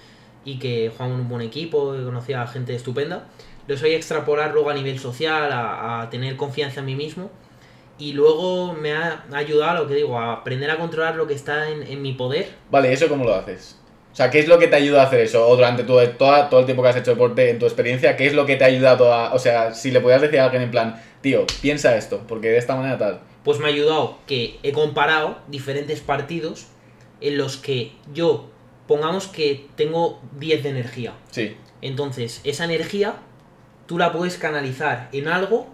[0.45, 3.27] y que he jugado en un buen equipo, he conocido a gente estupenda.
[3.67, 7.29] Lo sabía extrapolar luego a nivel social, a, a tener confianza en mí mismo.
[7.99, 11.69] Y luego me ha ayudado, lo que digo, a aprender a controlar lo que está
[11.69, 12.49] en, en mi poder.
[12.71, 13.77] Vale, ¿eso cómo lo haces?
[14.11, 15.47] O sea, ¿qué es lo que te ayuda a hacer eso?
[15.47, 18.25] O durante tu- toda, todo el tiempo que has hecho deporte, en tu experiencia, ¿qué
[18.25, 19.33] es lo que te ha ayudado a...
[19.33, 22.57] O sea, si le pudieras decir a alguien en plan, tío, piensa esto, porque de
[22.57, 23.19] esta manera tal.
[23.43, 26.67] Pues me ha ayudado que he comparado diferentes partidos
[27.21, 28.49] en los que yo,
[28.91, 31.13] pongamos que tengo 10 de energía.
[31.31, 31.55] Sí.
[31.81, 33.15] Entonces, esa energía
[33.87, 35.67] tú la puedes canalizar en algo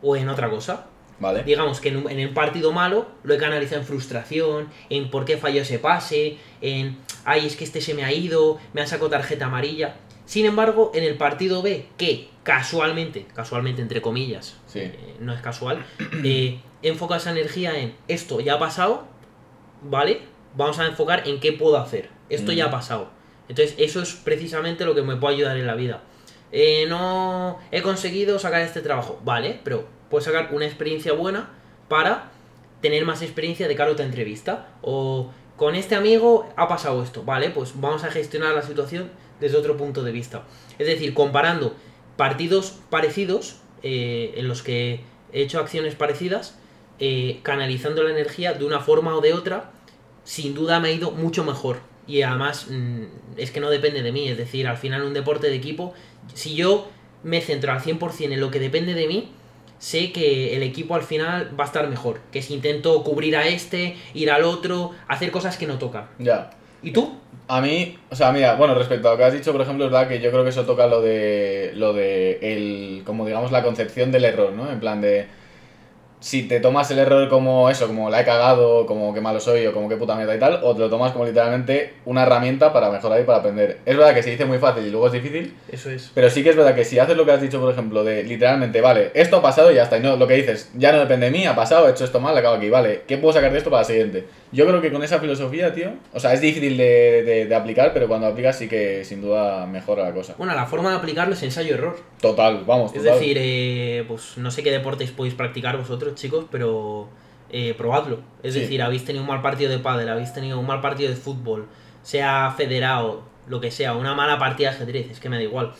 [0.00, 0.86] o en otra cosa.
[1.18, 1.42] Vale.
[1.42, 5.24] Digamos que en, un- en el partido malo lo he canalizado en frustración, en por
[5.24, 8.86] qué falló ese pase, en, ay, es que este se me ha ido, me han
[8.86, 9.96] sacado tarjeta amarilla.
[10.24, 14.80] Sin embargo, en el partido B, que casualmente, casualmente entre comillas, Sí.
[14.80, 15.84] eh, no es casual,
[16.24, 19.04] eh, enfoca esa energía en esto ya ha pasado,
[19.82, 20.20] ¿vale?
[20.56, 22.08] Vamos a enfocar en qué puedo hacer.
[22.28, 22.72] Esto ya ha Mm.
[22.72, 23.08] pasado.
[23.48, 26.02] Entonces, eso es precisamente lo que me puede ayudar en la vida.
[26.52, 31.50] Eh, no he conseguido sacar este trabajo, vale, pero puedo sacar una experiencia buena
[31.88, 32.30] para
[32.80, 34.68] tener más experiencia de cara a otra entrevista.
[34.82, 39.56] O con este amigo ha pasado esto, vale, pues vamos a gestionar la situación desde
[39.56, 40.44] otro punto de vista.
[40.78, 41.74] Es decir, comparando
[42.16, 45.00] partidos parecidos eh, en los que
[45.32, 46.56] he hecho acciones parecidas,
[47.00, 49.72] eh, canalizando la energía de una forma o de otra,
[50.24, 51.78] sin duda me ha ido mucho mejor.
[52.06, 53.04] Y además mm,
[53.36, 55.94] es que no depende de mí, es decir, al final un deporte de equipo,
[56.34, 56.88] si yo
[57.22, 59.32] me centro al 100% en lo que depende de mí,
[59.78, 62.20] sé que el equipo al final va a estar mejor.
[62.32, 66.08] Que si intento cubrir a este, ir al otro, hacer cosas que no tocan.
[66.18, 66.50] Ya.
[66.82, 67.18] ¿Y tú?
[67.48, 69.90] A mí, o sea, mira, bueno, respecto a lo que has dicho, por ejemplo, es
[69.90, 73.62] verdad que yo creo que eso toca lo de, lo de el, como digamos, la
[73.62, 74.70] concepción del error, ¿no?
[74.70, 75.26] En plan de,
[76.20, 79.66] si te tomas el error como eso, como la he cagado, como que malo soy
[79.66, 82.72] o como que puta mierda y tal, o te lo tomas como literalmente una herramienta
[82.72, 83.78] para mejorar y para aprender.
[83.84, 86.10] Es verdad que se dice muy fácil y luego es difícil, Eso es.
[86.14, 88.22] pero sí que es verdad que si haces lo que has dicho, por ejemplo, de
[88.24, 90.98] literalmente, vale, esto ha pasado y ya está, y no, lo que dices, ya no
[91.00, 93.52] depende de mí, ha pasado, he hecho esto mal, acabo aquí, vale, ¿qué puedo sacar
[93.52, 94.24] de esto para la siguiente?
[94.54, 97.92] Yo creo que con esa filosofía, tío, o sea, es difícil de, de- de aplicar,
[97.92, 100.34] pero cuando aplicas sí que sin duda mejora la cosa.
[100.38, 101.96] Bueno, la forma de aplicarlo es ensayo-error.
[102.20, 103.18] Total, vamos, Es total.
[103.18, 107.08] decir, eh, pues no sé qué deportes podéis practicar vosotros, chicos, pero
[107.50, 108.20] eh, probadlo.
[108.42, 108.60] Es Sí.
[108.60, 111.66] decir, habéis tenido un mal partido de pádel, habéis tenido un mal partido de fútbol,
[112.02, 115.72] sea federado, lo que sea, una mala partida de ajedrez, es que me da igual.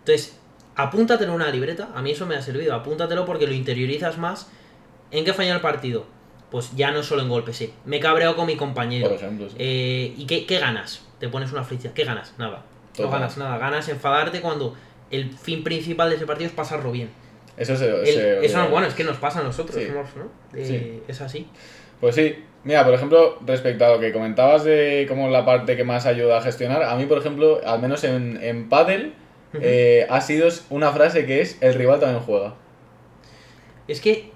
[0.00, 0.38] Entonces,
[0.76, 4.48] apúntatelo en una libreta, a mí eso me ha servido, apúntatelo porque lo interiorizas más.
[5.10, 6.04] ¿En qué falló el partido?
[6.50, 7.72] Pues ya no solo en golpes, sí.
[7.84, 9.08] Me he cabreado con mi compañero.
[9.08, 9.48] por ejemplo.
[9.50, 9.56] sí.
[9.58, 11.02] Eh, ¿Y qué, qué ganas?
[11.20, 11.92] Te pones una flecha.
[11.94, 12.34] ¿Qué ganas?
[12.38, 12.62] Nada.
[12.98, 13.58] No ganas nada.
[13.58, 14.74] Ganas enfadarte cuando
[15.10, 17.10] el fin principal de ese partido es pasarlo bien.
[17.56, 19.76] Eso se- eso no es bueno, es que nos pasa a nosotros.
[19.78, 19.86] Sí.
[19.88, 20.24] somos, ¿no?
[20.58, 21.02] Eh, Sí.
[21.08, 21.46] Es así.
[22.00, 25.82] Pues sí, mira, por ejemplo, respecto a lo que comentabas de cómo la parte que
[25.84, 29.12] más ayuda a gestionar, a mí, por ejemplo, al menos en, en Paddle,
[29.60, 32.54] eh, ha sido una frase que es el rival también juega.
[33.88, 34.30] Es que,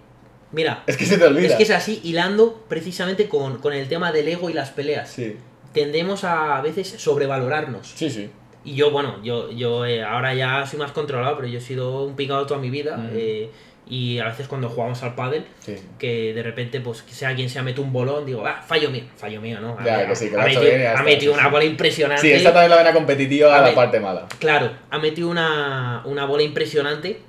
[0.53, 1.49] mira, Es que se te olvida.
[1.49, 5.11] es que es así, hilando precisamente con, con el tema del ego y las peleas.
[5.11, 5.37] Sí,
[5.73, 7.87] Tendemos a, a veces sobrevalorarnos.
[7.95, 8.31] sí, sí.
[8.65, 12.05] Y yo, bueno, yo, yo eh, ahora ya soy más controlado, pero yo he sido
[12.05, 12.95] un picado toda mi vida.
[12.97, 13.09] Ujú.
[13.15, 13.51] eh,
[13.85, 15.75] y a veces cuando jugamos al pádel, sí.
[15.99, 19.41] que de repente, pues, sea quien sea, mete un bolón, digo, ah, fallo mío, fallo
[19.41, 19.77] mío, ¿no?
[19.79, 22.23] Ha, Ya, que sí, que ha metido, bien ha metido una bola impresionante.
[22.23, 24.29] Sí, esta también la vena competitiva A la parte mala.
[24.39, 27.21] Claro, ha metido una, una bola impresionante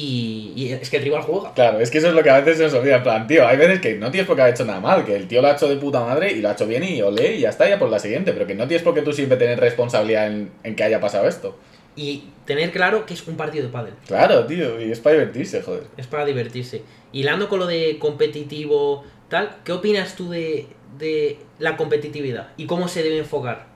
[0.00, 1.52] y, y es que el rival juega.
[1.54, 2.96] Claro, es que eso es lo que a veces se nos olvida.
[2.96, 5.14] En plan, tío, hay veces que no tienes por qué haber hecho nada mal, que
[5.14, 7.36] el tío lo ha hecho de puta madre y lo ha hecho bien y olé
[7.36, 8.32] y ya está, ya por la siguiente.
[8.32, 11.28] Pero que no tienes por qué tú siempre tener responsabilidad en, en que haya pasado
[11.28, 11.58] esto.
[11.96, 13.94] Y tener claro que es un partido de pádel.
[14.06, 15.84] Claro, tío, y es para divertirse, joder.
[15.96, 16.82] Es para divertirse.
[17.12, 20.66] Hilando con lo de competitivo, tal, ¿qué opinas tú de,
[20.98, 23.66] de la competitividad y cómo se debe enfocar?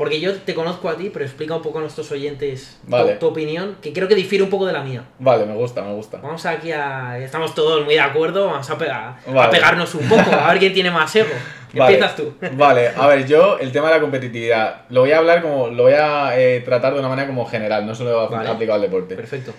[0.00, 3.16] Porque yo te conozco a ti, pero explica un poco a nuestros oyentes tu- Vale.
[3.16, 5.04] tu, opinión, que creo que difiere un poco de la mía.
[5.18, 6.16] Vale, me gusta, me gusta.
[6.22, 7.18] Vamos aquí a.
[7.18, 10.72] Estamos todos muy de acuerdo, vamos a, pegar, a pegarnos un poco, a ver quién
[10.72, 11.28] tiene más ego.
[11.74, 11.92] Vale.
[11.96, 12.32] Empiezas tú.
[12.56, 15.82] Vale, a ver, yo el tema de la competitividad lo voy a hablar como, lo
[15.82, 19.16] voy a eh, tratar de una manera como general, no solo aplicado al deporte.
[19.16, 19.52] Perfecto.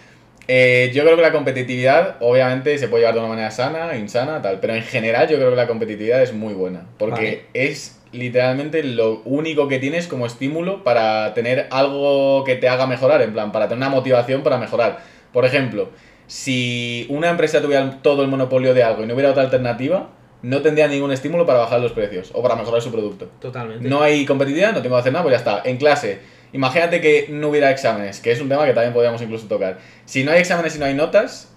[0.47, 4.41] Eh, yo creo que la competitividad, obviamente, se puede llevar de una manera sana, insana,
[4.41, 8.84] tal, pero en general yo creo que la competitividad es muy buena, porque es literalmente
[8.84, 13.52] lo único que tienes como estímulo para tener algo que te haga mejorar, en plan,
[13.52, 15.00] para tener una motivación para mejorar.
[15.32, 15.89] Por ejemplo,
[16.28, 20.10] si una empresa tuviera todo el monopolio de algo y no hubiera otra alternativa,
[20.41, 23.30] no tendría ningún estímulo para bajar los precios o para mejorar su producto.
[23.39, 23.88] Totalmente.
[23.88, 25.62] No hay competitividad, no tengo que hacer nada, pues ya está.
[25.69, 26.19] En clase,
[26.54, 29.80] imagínate que no hubiera exámenes, que es un tema que también podríamos incluso tocar.
[30.06, 31.50] Si no hay exámenes y no hay notas,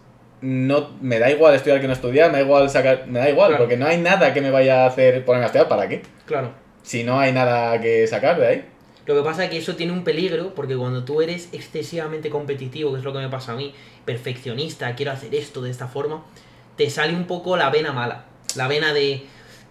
[0.47, 3.49] no me da igual estudiar que no estudiar, me da igual sacar, me da igual,
[3.49, 3.63] Claro.
[3.65, 6.03] porque no hay nada que me vaya a hacer ponerme a estudiar, ¿para qué?
[6.27, 6.53] Claro.
[6.83, 8.69] Si no hay nada que sacar de ahí.
[9.07, 12.93] Lo que pasa es que eso tiene un peligro porque cuando tú eres excesivamente competitivo,
[12.93, 16.25] que es lo que me pasa a mí, perfeccionista, quiero hacer esto de esta forma,
[16.77, 18.27] te sale un poco la vena mala.
[18.55, 19.23] La vena de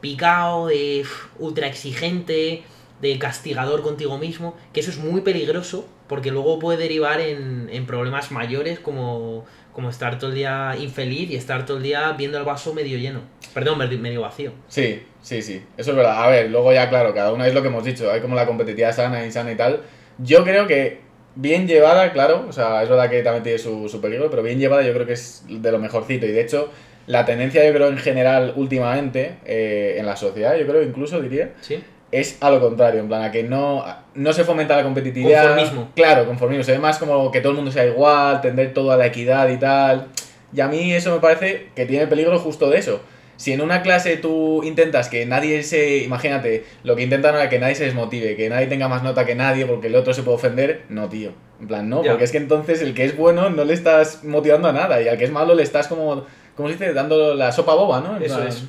[0.02, 1.06] picao, de
[1.40, 2.64] ultra exigente,
[3.02, 7.86] de castigador contigo mismo, que eso es muy peligroso porque luego puede derivar en, en
[7.86, 12.38] problemas mayores como, como estar todo el día infeliz y estar todo el día viendo
[12.38, 13.22] el vaso medio lleno.
[13.54, 14.52] Perdón, medio vacío.
[14.68, 15.64] Sí, sí, sí.
[15.78, 16.24] Eso es verdad.
[16.24, 18.12] A ver, luego ya, claro, cada uno es lo que hemos dicho.
[18.12, 19.82] Hay como la competitividad sana, insana y tal.
[20.18, 21.02] Yo creo que
[21.36, 22.46] bien llevada, claro.
[22.48, 25.06] O sea, es verdad que también tiene su, su peligro, pero bien llevada yo creo
[25.06, 26.26] que es de lo mejorcito.
[26.26, 26.70] Y de hecho,
[27.08, 31.54] la tendencia yo creo en general últimamente eh, en la sociedad, yo creo incluso diría,
[31.62, 31.84] ¿Sí?
[32.20, 33.84] Es a lo contrario, en plan, a que no,
[34.16, 35.48] no se fomenta la competitividad.
[35.48, 35.90] Conformismo.
[35.96, 36.64] Claro, conformismo.
[36.64, 39.50] Se ve más como que todo el mundo sea igual, tender todo a la equidad
[39.50, 40.08] y tal.
[40.56, 43.02] Y a mí eso me parece que tiene peligro justo de eso.
[43.36, 45.98] Si en una clase tú intentas que nadie se.
[46.04, 49.26] Imagínate, lo que intentan ahora es que nadie se desmotive, que nadie tenga más nota
[49.26, 50.84] que nadie porque el otro se puede ofender.
[50.90, 51.32] No, tío.
[51.60, 54.68] En plan, no, porque es que entonces el que es bueno no le estás motivando
[54.68, 56.26] a nada y al que es malo le estás como.
[56.56, 56.94] ¿Cómo se dice?
[56.94, 58.18] Dando la sopa boba, ¿no?
[58.18, 58.64] En Eso plan- es.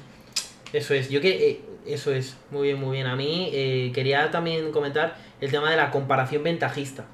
[0.72, 1.10] Eso es.
[1.10, 1.50] Yo que.
[1.50, 2.36] eh, eso es.
[2.50, 3.06] Muy bien, muy bien.
[3.06, 7.04] A mí eh, quería también comentar el tema de la comparación ventajista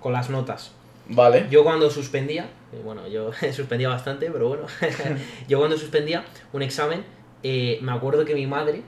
[0.00, 0.72] con las notas.
[1.10, 1.46] Vale.
[1.50, 4.64] Yo cuando suspendía, eh, bueno, yo suspendía bastante, pero bueno,
[5.48, 7.04] yo cuando suspendía un examen,
[7.42, 8.82] eh, me acuerdo que mi madre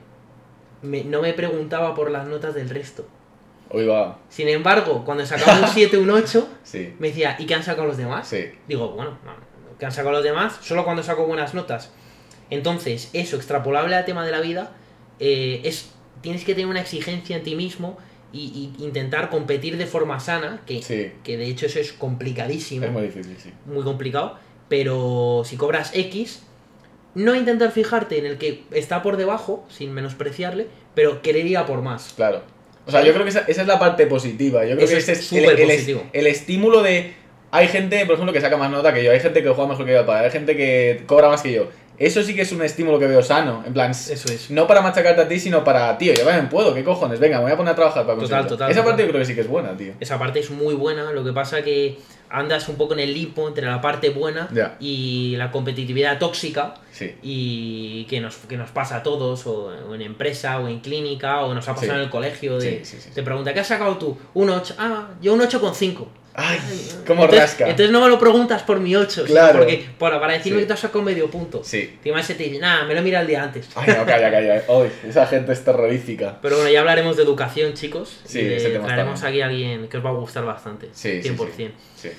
[0.81, 3.07] me- no me preguntaba por las notas del resto.
[3.73, 4.19] Va.
[4.29, 6.93] Sin embargo, cuando sacaba un 7, un 8, Sí.
[6.99, 8.27] me decía, ¿y qué han sacado los demás?
[8.27, 8.51] Sí.
[8.67, 9.31] Digo, bueno, no,
[9.79, 10.57] ¿qué han sacado los demás?
[10.61, 11.91] Solo cuando saco buenas notas.
[12.49, 14.71] Entonces, eso, extrapolable al tema de la vida,
[15.21, 17.97] eh, es tienes que tener una exigencia en ti mismo
[18.33, 21.11] y, y intentar competir de forma sana, que, Sí.
[21.23, 23.51] que de hecho eso es complicadísimo Es muy difícil, sí.
[23.65, 24.37] muy complicado,
[24.69, 26.43] pero si cobras X,
[27.15, 31.65] no intentar fijarte en el que está por debajo, sin menospreciarle, pero querer ir a
[31.65, 32.13] por más.
[32.15, 32.43] Claro.
[32.85, 34.65] O sea, yo creo que esa, esa es la parte positiva.
[34.65, 37.13] Yo creo Eso que es ese es el, súper el el estímulo de.
[37.51, 39.85] Hay gente, por ejemplo, que saca más nota que yo, hay gente que juega mejor
[39.85, 41.69] que yo, hay gente que cobra más que yo.
[42.05, 43.63] Eso sí que es un estímulo que veo sano.
[43.65, 44.49] En plan, Eso es.
[44.49, 47.19] no para machacarte a ti, sino para, tío, yo también puedo, ¿qué cojones?
[47.19, 48.49] Venga, me voy a poner a trabajar para Total, conseguirlo.
[48.49, 48.89] total, Esa total.
[48.91, 49.93] parte yo creo que sí que es buena, tío.
[49.99, 51.99] Esa parte es muy buena, lo que pasa que
[52.33, 54.77] andas un poco en el limbo entre la parte buena Ya.
[54.79, 57.13] y la competitividad tóxica Sí.
[57.21, 61.41] y que nos, que nos pasa a todos, o, o en empresa, o en clínica,
[61.41, 61.97] o nos ha pasado Sí.
[61.97, 63.09] en el colegio, de, Sí, sí, sí, sí.
[63.13, 64.17] te pregunta, ¿qué has sacado tú?
[64.33, 66.07] Un 8, ah, yo un 8,5.
[66.33, 66.59] Ay,
[67.05, 67.63] cómo entonces, rasca.
[67.69, 69.59] Entonces no me lo preguntas por mi 8, Claro.
[69.59, 70.63] porque, para, para decirme Sí.
[70.63, 71.61] que te has sacado medio punto.
[71.63, 71.93] Sí.
[71.97, 73.67] Encima ese te dice, nada, me lo mira el día antes.
[73.75, 74.63] Ay, no, calla, calla.
[74.69, 76.39] Ay, esa gente es terrorífica.
[76.41, 78.21] Pero bueno, ya hablaremos de educación, chicos.
[78.23, 79.29] Sí, y ese tema está traeremos bien.
[79.33, 80.87] aquí a alguien que os va a gustar bastante.
[80.93, 81.71] Sí, sí, 100%.
[81.97, 82.09] Sí.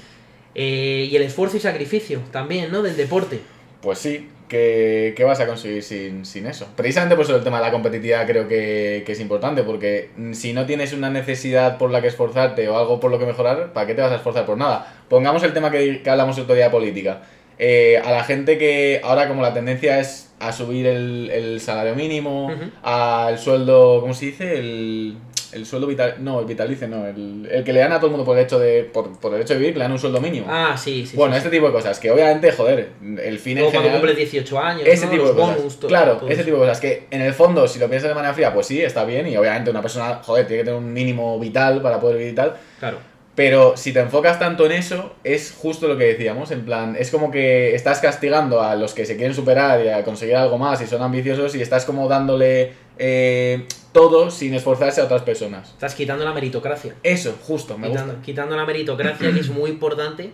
[0.54, 2.82] Eh, y el esfuerzo y sacrificio también, ¿no?
[2.82, 3.40] Del deporte.
[3.80, 6.68] Pues sí, ¿qué, qué vas a conseguir sin, sin eso?
[6.76, 10.52] Precisamente por eso el tema de la competitividad creo que, que es importante, porque si
[10.52, 13.86] no tienes una necesidad por la que esforzarte o algo por lo que mejorar, ¿para
[13.86, 14.94] qué te vas a esforzar por nada?
[15.08, 17.22] Pongamos el tema que, que hablamos el otro día de política.
[17.58, 21.94] Eh, a la gente que ahora como la tendencia es a subir el, el salario
[21.94, 22.50] mínimo,
[22.82, 24.58] al sueldo, ¿cómo se dice?
[24.58, 25.16] El,
[25.52, 28.10] el sueldo vital, no, el vitalicio, no, el, el que le dan a todo el
[28.12, 30.20] mundo por el hecho de, por, por el hecho de vivir, le dan un sueldo
[30.20, 30.46] mínimo.
[30.48, 31.16] Ah, sí, sí.
[31.16, 32.90] bueno, sí, este tipo de cosas, que obviamente, joder,
[33.22, 34.00] el fin en Luego cuando general...
[34.00, 35.10] cumples 18 años, Ese ¿no?
[35.12, 35.56] tipo de Los cosas.
[35.56, 36.44] bonus, todo- claro, todo ese eso.
[36.44, 36.80] tipo de cosas.
[36.80, 39.26] Que en el fondo, si lo piensas de manera fría, pues sí, está bien.
[39.28, 42.36] Y obviamente una persona, joder, tiene que tener un mínimo vital para poder vivir y
[42.36, 42.54] tal.
[42.80, 42.98] Claro.
[43.34, 46.50] Pero si te enfocas tanto en eso, es justo lo que decíamos.
[46.50, 50.04] En plan, es como que estás castigando a los que se quieren superar y a
[50.04, 55.04] conseguir algo más y son ambiciosos y estás como dándole eh, todo sin esforzarse a
[55.04, 55.70] otras personas.
[55.70, 56.94] Estás quitando la meritocracia.
[57.02, 58.24] Eso, justo, me quitando, gusta.
[58.26, 60.30] quitando la meritocracia, que es muy importante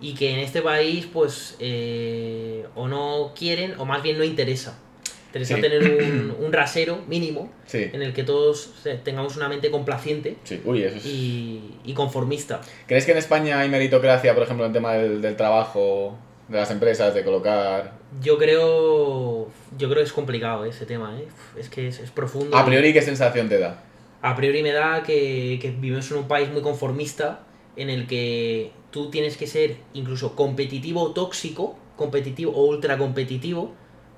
[0.00, 4.78] y que en este país, pues, eh, o no quieren, o más bien no interesa.
[5.28, 5.60] Interesa Sí.
[5.62, 8.70] tener un, un rasero mínimo Sí, en el que todos
[9.02, 11.06] tengamos una mente complaciente sí, uy, eso es.
[11.06, 12.60] y, y conformista.
[12.86, 16.16] ¿Crees que en España hay meritocracia, por ejemplo, en el tema del, del trabajo,
[16.48, 17.92] de las empresas, de colocar?
[18.20, 21.26] Yo creo, yo creo que es complicado ese tema, ¿eh?
[21.58, 22.56] es que es, es profundo.
[22.56, 23.82] A priori, ¿qué sensación te da?
[24.22, 27.40] A priori me da que, que vivimos en un país muy conformista
[27.76, 33.72] en el que tú tienes que ser incluso competitivo o tóxico, competitivo o ultra competitivo,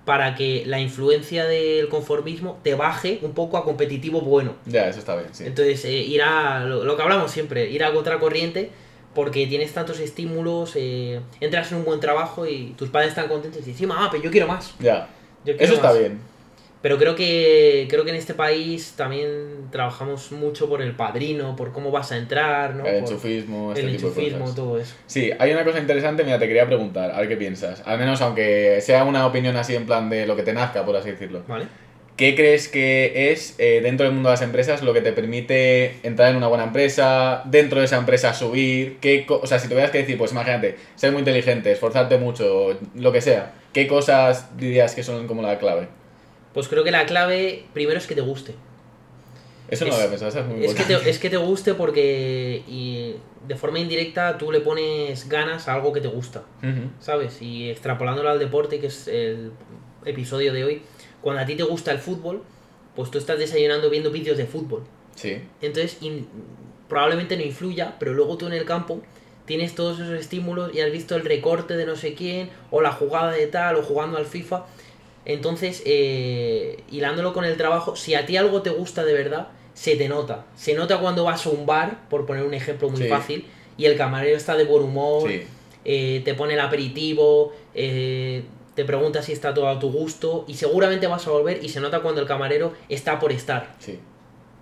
[0.04, 4.54] para que la influencia del conformismo te baje un poco a competitivo bueno.
[4.64, 5.44] Ya, eso está bien, sí.
[5.44, 8.70] Entonces, eh, ir a lo, lo que hablamos siempre, ir a contracorriente
[9.16, 13.62] porque tienes tantos estímulos, eh, entras en un buen trabajo y tus padres están contentos
[13.66, 14.74] y dicen, mamá, pero yo quiero más.
[14.78, 15.08] Ya.
[15.42, 15.98] quiero Eso está más".
[15.98, 16.18] bien.
[16.82, 21.72] Pero creo que creo que en este país también trabajamos mucho por el padrino, por
[21.72, 22.84] cómo vas a entrar, ¿no?
[22.84, 24.54] El enchufismo, este el tipo de enchufismo, cosas.
[24.54, 24.94] todo eso.
[25.06, 27.82] Sí, hay una cosa interesante, mira, te quería preguntar, a ver qué piensas.
[27.86, 30.94] Al menos aunque sea una opinión así en plan de lo que te nazca, por
[30.94, 31.42] así decirlo.
[31.48, 31.66] ¿Vale?
[32.16, 35.96] ¿Qué crees que es eh, dentro del mundo de las empresas lo que te permite
[36.02, 38.96] entrar en una buena empresa, dentro de esa empresa subir?
[39.00, 43.12] ¿Qué o sea, si tuvieras que decir, pues imagínate, ser muy inteligente, esforzarte mucho, lo
[43.12, 45.88] que sea, ¿qué cosas dirías que son como la clave?
[46.54, 48.54] Pues creo que la clave primero es que te guste.
[49.68, 51.36] Eso no Es- lo había pensado, esa es muy Es que, te, es que te
[51.36, 56.44] guste porque y de forma indirecta tú le pones ganas a algo que te gusta.
[57.00, 57.42] ¿sabes?
[57.42, 59.50] Y extrapolándolo al deporte, que es el
[60.06, 60.82] episodio de hoy,
[61.26, 62.40] cuando a ti te gusta el fútbol,
[62.94, 64.84] pues tú estás desayunando viendo vídeos de fútbol.
[65.16, 65.38] Sí.
[65.60, 66.28] Entonces, in-
[66.88, 69.00] probablemente no influya, pero luego tú en el campo
[69.44, 72.92] tienes todos esos estímulos y has visto el recorte de no sé quién, o la
[72.92, 74.66] jugada de tal, o jugando al FIFA.
[75.24, 79.96] Entonces, eh, hilándolo con el trabajo, si a ti algo te gusta de verdad, se
[79.96, 80.46] te nota.
[80.54, 83.08] Se nota cuando vas a un bar, por poner un ejemplo muy Sí.
[83.08, 85.42] fácil, y el camarero está de buen humor, Sí.
[85.84, 88.44] eh, te pone el aperitivo, eh,
[88.76, 91.80] te pregunta si está todo a tu gusto, y seguramente vas a volver y se
[91.80, 93.98] nota cuando el camarero está por estar, Sí.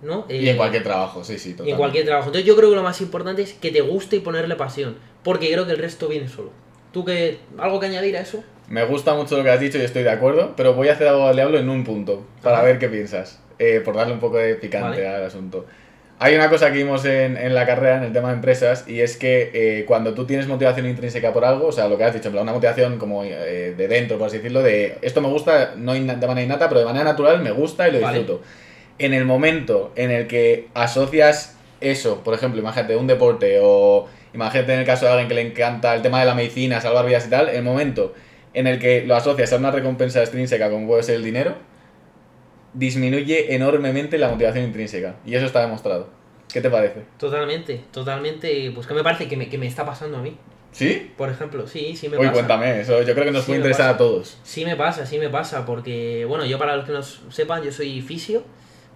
[0.01, 0.25] ¿no?
[0.29, 1.77] Y Eh, en cualquier trabajo, sí, sí, y en totalmente.
[1.79, 2.27] cualquier trabajo.
[2.29, 4.97] Entonces yo creo que lo más importante es que te guste y ponerle pasión.
[5.23, 6.51] Porque creo que el resto viene solo.
[6.91, 8.43] ¿Tú que algo que añadir a eso?
[8.69, 11.07] Me gusta mucho lo que has dicho y estoy de acuerdo, pero voy a hacer
[11.07, 12.65] algo al diablo en un punto, para Ajá.
[12.65, 15.07] ver qué piensas, eh, por darle un poco de picante Vale.
[15.07, 15.65] al asunto.
[16.17, 19.01] Hay una cosa que vimos en, en la carrera, en el tema de empresas, y
[19.01, 22.13] es que eh, cuando tú tienes motivación intrínseca por algo, o sea, lo que has
[22.13, 25.27] dicho, en plan, una motivación como eh, de dentro, por así decirlo, de esto me
[25.27, 28.19] gusta, no de manera innata, pero de manera natural me gusta y lo Vale.
[28.19, 28.43] disfruto.
[28.97, 34.73] En el momento en el que asocias eso, por ejemplo, imagínate un deporte o imagínate
[34.73, 37.27] en el caso de alguien que le encanta el tema de la medicina, salvar vidas
[37.27, 38.13] y tal, el momento
[38.53, 41.55] en el que lo asocias a una recompensa extrínseca como puede ser el dinero,
[42.75, 45.15] disminuye enormemente la motivación intrínseca.
[45.25, 46.09] Y eso está demostrado.
[46.53, 47.01] ¿Qué te parece?
[47.17, 48.71] Totalmente, totalmente.
[48.73, 50.37] Pues que me parece que me, que me está pasando a mí.
[50.71, 51.11] ¿Sí?
[51.17, 52.33] Por ejemplo, sí, sí me Uy, pasa.
[52.33, 53.95] cuéntame, eso yo creo que nos Sí, puede interesar pasa.
[53.95, 54.37] a todos.
[54.43, 55.65] Sí me pasa, sí me pasa.
[55.65, 58.43] Porque, bueno, yo para los que no sepan, yo soy fisio,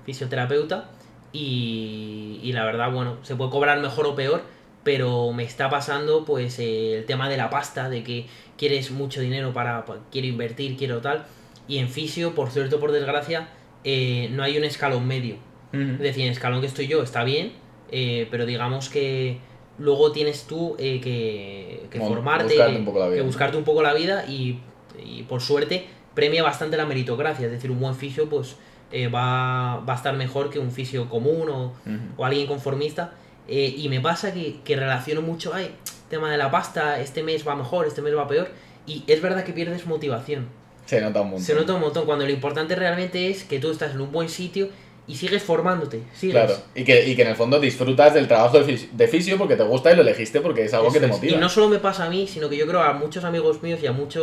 [0.05, 0.89] fisioterapeuta.
[1.31, 4.41] Y, y la verdad, bueno, se puede cobrar mejor o peor.
[4.83, 8.25] Pero me está pasando, pues, el tema de la pasta, de que
[8.57, 11.25] quieres mucho dinero para, pa- quiero invertir, quiero tal.
[11.67, 13.49] Y en fisio, por cierto, por desgracia,
[13.83, 15.35] eh, no hay un escalón medio.
[15.71, 17.51] Es decir, en el escalón que estoy yo está bien,
[17.91, 19.37] eh, pero digamos que
[19.77, 23.93] luego tienes tú eh, que, que Bueno, formarte, buscarte un que buscarte un poco la
[23.93, 24.59] vida y,
[25.03, 27.45] y por suerte premia bastante la meritocracia.
[27.45, 28.55] Es decir, un buen fisio pues
[28.91, 31.73] eh, va, va a estar mejor que un fisio común o,
[32.17, 33.13] o alguien conformista.
[33.47, 35.75] Eh, y me pasa que, que relaciono mucho, ay,
[36.09, 38.49] tema de la pasta, este mes va mejor, este mes va peor.
[38.87, 40.47] Y es verdad que pierdes motivación.
[40.89, 41.45] Se nota un montón.
[41.45, 44.27] Se nota un montón cuando lo importante realmente es que tú estás en un buen
[44.29, 44.69] sitio
[45.07, 46.01] y sigues formándote.
[46.13, 46.33] Sigues.
[46.35, 49.37] Claro, y que, y que en el fondo disfrutas del trabajo de, fis- de fisio
[49.37, 51.11] porque te gusta y lo elegiste porque es algo que te es.
[51.11, 51.35] motiva.
[51.37, 53.79] Y no solo me pasa a mí, sino que yo creo a muchos amigos míos
[53.83, 54.19] y a mucha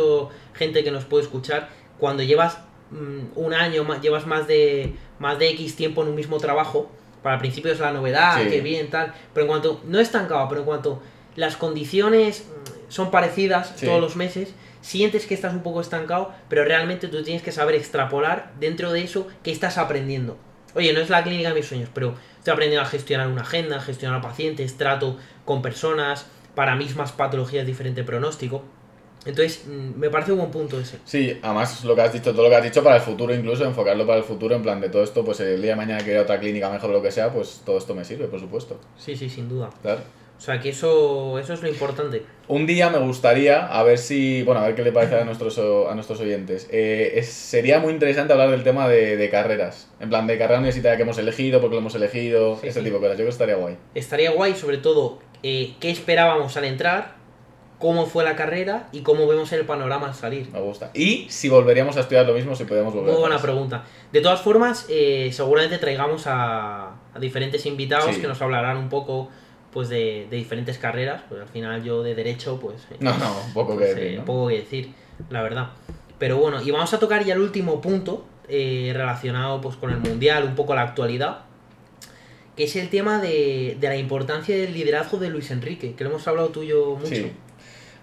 [0.53, 2.57] gente que nos puede escuchar, cuando llevas
[2.91, 6.89] mm, un año, ma- llevas más de, más de X tiempo en un mismo trabajo,
[7.23, 8.49] para el principio es la novedad, Sí.
[8.49, 11.01] que bien, tal, pero en cuanto, no estancado, pero en cuanto
[11.37, 13.85] las condiciones mm, son parecidas Sí.
[13.85, 17.75] todos los meses, sientes que estás un poco estancado, pero realmente tú tienes que saber
[17.75, 20.37] extrapolar dentro de eso que estás aprendiendo.
[20.75, 23.79] Oye, no es la clínica de mis sueños, pero estoy aprendiendo a gestionar una agenda,
[23.79, 28.63] gestionar pacientes, trato con personas, para mismas patologías diferente pronóstico.
[29.25, 30.97] Entonces, mm, me parece un buen punto ese.
[31.05, 33.65] Sí, además lo que has dicho, todo lo que has dicho para el futuro incluso,
[33.65, 36.11] enfocarlo para el futuro, en plan de todo esto, pues el día de mañana que
[36.11, 38.39] ir a otra clínica mejor o lo que sea, pues todo esto me sirve, por
[38.39, 38.79] supuesto.
[38.97, 39.69] Sí, sí, sin duda.
[39.81, 40.01] Claro.
[40.37, 42.23] O sea, que eso, eso es lo importante.
[42.47, 45.57] Un día me gustaría, a ver si, bueno, a ver qué le parece a nuestros,
[45.57, 46.67] a nuestros oyentes.
[46.71, 49.89] Eh, es- sería muy interesante hablar del tema de, de carreras.
[49.99, 52.85] En plan, de carrera universitaria que hemos elegido, porque lo hemos elegido, Sí, ese sí.
[52.85, 53.13] tipo de cosas.
[53.17, 53.77] Yo creo que estaría guay.
[53.95, 57.15] Estaría guay, sobre todo, eh, qué esperábamos al entrar,
[57.79, 60.49] cómo fue la carrera y cómo vemos el panorama al salir.
[60.51, 60.91] Me gusta.
[60.93, 63.11] Y si volveríamos a estudiar lo mismo, si podíamos volver.
[63.11, 63.83] Muy buena pregunta.
[64.11, 68.21] De todas formas, eh, seguramente traigamos a, a diferentes invitados Sí.
[68.21, 69.29] que nos hablarán un poco
[69.77, 71.21] pues de, de diferentes carreras.
[71.29, 72.81] Pues al final yo de derecho, pues...
[72.89, 74.25] eh, No, no, poco pues, que eh, decir, ¿no?
[74.25, 74.89] poco que decir,
[75.29, 75.67] la verdad.
[76.17, 79.99] Pero bueno, y vamos a tocar ya el último punto eh, relacionado pues con el
[79.99, 81.41] mundial, un poco la actualidad,
[82.55, 86.09] que es el tema de, de la importancia del liderazgo de Luis Enrique, que lo
[86.09, 87.13] hemos hablado tú y yo mucho.
[87.13, 87.31] Sí.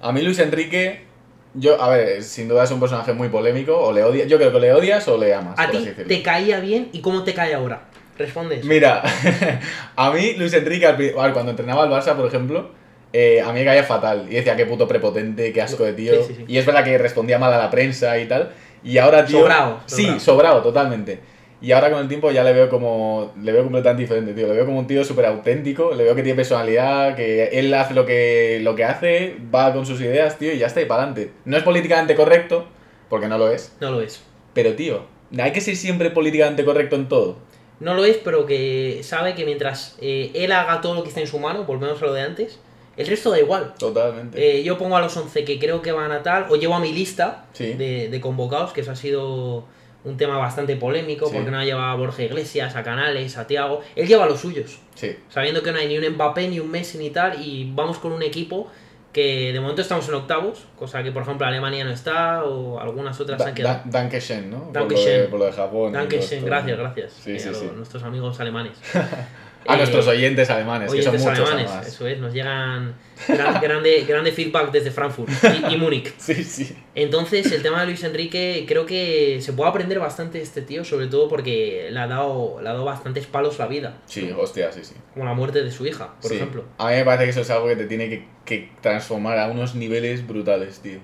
[0.00, 1.06] A mí Luis Enrique,
[1.54, 4.52] yo, a ver, sin duda es un personaje muy polémico, o le odias, yo creo
[4.52, 5.58] que le odias o le amas.
[5.58, 7.88] ¿A ti te caía bien y cómo te cae ahora?
[8.18, 8.64] Respondes.
[8.64, 9.02] Mira,
[9.96, 12.70] a mí Luis Enrique, al cuando entrenaba al Barça, por ejemplo,
[13.12, 14.26] eh, a mí me caía fatal.
[14.28, 16.14] Y decía, qué puto prepotente, qué asco de tío.
[16.22, 16.44] Sí, sí, sí.
[16.48, 18.52] Y es verdad que respondía mal a la prensa y tal.
[18.82, 19.40] Y ahora, tío...
[19.40, 20.20] Sobrao, Sí, sobrao.
[20.20, 21.20] sobrado, totalmente.
[21.60, 23.32] Y ahora con el tiempo ya le veo como...
[23.40, 24.46] Le veo completamente diferente, tío.
[24.48, 25.94] Le veo como un tío súper auténtico.
[25.94, 29.86] Le veo que tiene personalidad, que él hace lo que, lo que hace, va con
[29.86, 31.32] sus ideas, tío, y ya está, y para adelante.
[31.46, 32.66] No es políticamente correcto,
[33.08, 33.74] porque no lo es.
[33.80, 34.22] No lo es.
[34.52, 35.06] Pero, tío,
[35.38, 37.38] hay que ser siempre políticamente correcto en todo.
[37.84, 41.20] No lo es, pero que sabe que mientras eh, él haga todo lo que está
[41.20, 42.58] en su mano, volvemos a lo de antes,
[42.96, 43.74] el resto da igual.
[43.78, 44.58] Totalmente.
[44.60, 46.80] Eh, yo pongo a los 11 que creo que van a tal, o llevo a
[46.80, 47.74] mi lista Sí.
[47.74, 49.64] de, de convocados, que eso ha sido
[50.04, 51.34] un tema bastante polémico, Sí.
[51.34, 53.80] porque no ha llevado a Borja Iglesias, a Canales, a Tiago.
[53.96, 55.16] Él lleva los suyos, Sí.
[55.28, 58.12] sabiendo que no hay ni un Mbappé, ni un Messi, ni tal, y vamos con
[58.12, 58.70] un equipo
[59.14, 63.18] que de momento estamos en octavos, cosa que por ejemplo Alemania no está, o algunas
[63.20, 63.76] otras Da, han quedado.
[63.76, 64.68] da- Danke schön, ¿no?
[64.72, 65.30] Danke por, lo de, schön.
[65.30, 65.90] por lo de Japón.
[65.90, 66.46] y Danke todo schön, esto.
[66.50, 67.12] gracias, gracias.
[67.12, 67.64] Sí, eh, sí, a sí.
[67.66, 68.76] lo- nuestros amigos alemanes.
[69.66, 71.86] A Eh, nuestros oyentes alemanes, que son muchos alemanes, además.
[71.88, 72.94] eso es, nos llegan
[73.28, 75.30] gran- grande, grande feedback desde Frankfurt
[75.70, 76.12] y, y Múnich.
[76.18, 76.76] Sí, sí.
[76.94, 80.84] Entonces, el tema de Luis Enrique, creo que se puede aprender bastante de este tío,
[80.84, 83.98] sobre todo porque le ha dado, le ha dado bastantes palos la vida.
[84.06, 84.94] Sí, hostia, sí, sí.
[85.14, 86.36] Como la muerte de su hija, por Sí.
[86.36, 86.64] ejemplo.
[86.78, 89.46] A mí me parece que eso es algo que te tiene que, que transformar a
[89.48, 90.98] unos niveles brutales, tío.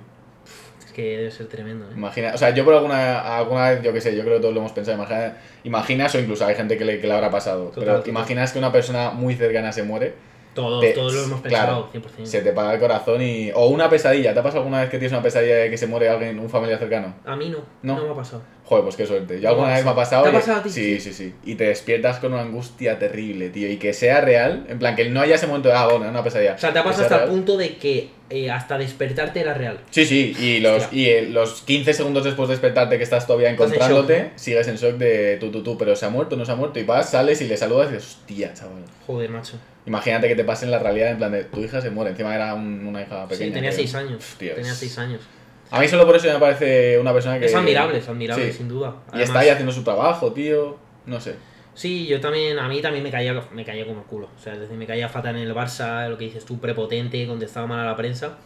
[1.00, 1.92] Que debe ser tremendo, ¿eh?
[1.96, 4.54] Imagina, o sea, yo por alguna, alguna vez, yo qué sé, yo creo que todos
[4.54, 7.66] lo hemos pensado, imagina, imaginas, o incluso hay gente que le, que le habrá pasado,
[7.68, 8.08] Total, pero total.
[8.10, 10.14] imaginas que una persona muy cercana se muere,
[10.54, 12.26] Todos, te- todos lo hemos claro, pensado, 100%.
[12.26, 13.50] se te para el corazón y...
[13.54, 15.86] O una pesadilla, ¿te ha pasado alguna vez que tienes una pesadilla de que se
[15.86, 17.14] muere alguien, un familiar cercano?
[17.24, 17.96] A mí no, No.
[17.96, 18.42] no, me ha pasado.
[18.70, 19.40] Joder, pues qué suerte.
[19.40, 20.22] Yo alguna vez me ha pasado.
[20.22, 20.70] ¿Te ha pasado a ti?
[20.70, 21.34] Sí, sí, sí.
[21.44, 23.68] Y te despiertas con una angustia terrible, tío.
[23.68, 26.22] Y que sea real, en plan, que no haya ese momento de, ah, bueno, una
[26.22, 26.54] pesadilla.
[26.54, 29.80] O sea, te ha pasado hasta el punto de que eh, hasta despertarte era real.
[29.90, 30.96] Sí, sí, y los, Hostia.
[31.00, 34.76] y eh, los 15 segundos después de despertarte que estás todavía en encontrándote, sigues en
[34.76, 37.10] shock de tú, tú, tú, pero se ha muerto, no se ha muerto, y vas,
[37.10, 38.84] sales y le saludas y dices, hostia, chaval.
[39.04, 39.54] Joder, macho.
[39.84, 42.36] Imagínate que te pase en la realidad, en plan de tu hija se muere, encima
[42.36, 43.48] era un- una hija pequeña.
[43.48, 43.80] sí, tenía creo.
[43.80, 44.24] 6 años.
[44.38, 45.22] Tenía es- 6 años.
[45.70, 47.46] A mí solo por eso me parece una persona que...
[47.46, 48.58] Es admirable, es admirable, Sí.
[48.58, 48.96] sin duda.
[49.14, 51.36] Y está ahí haciendo su trabajo, tío, no sé.
[51.74, 54.28] Sí, yo también, a mí también me caía, me caía como el culo.
[54.36, 57.24] O sea, es decir, me caía fatal en el Barça, lo que dices tú, prepotente,
[57.26, 58.38] contestaba mal a la prensa.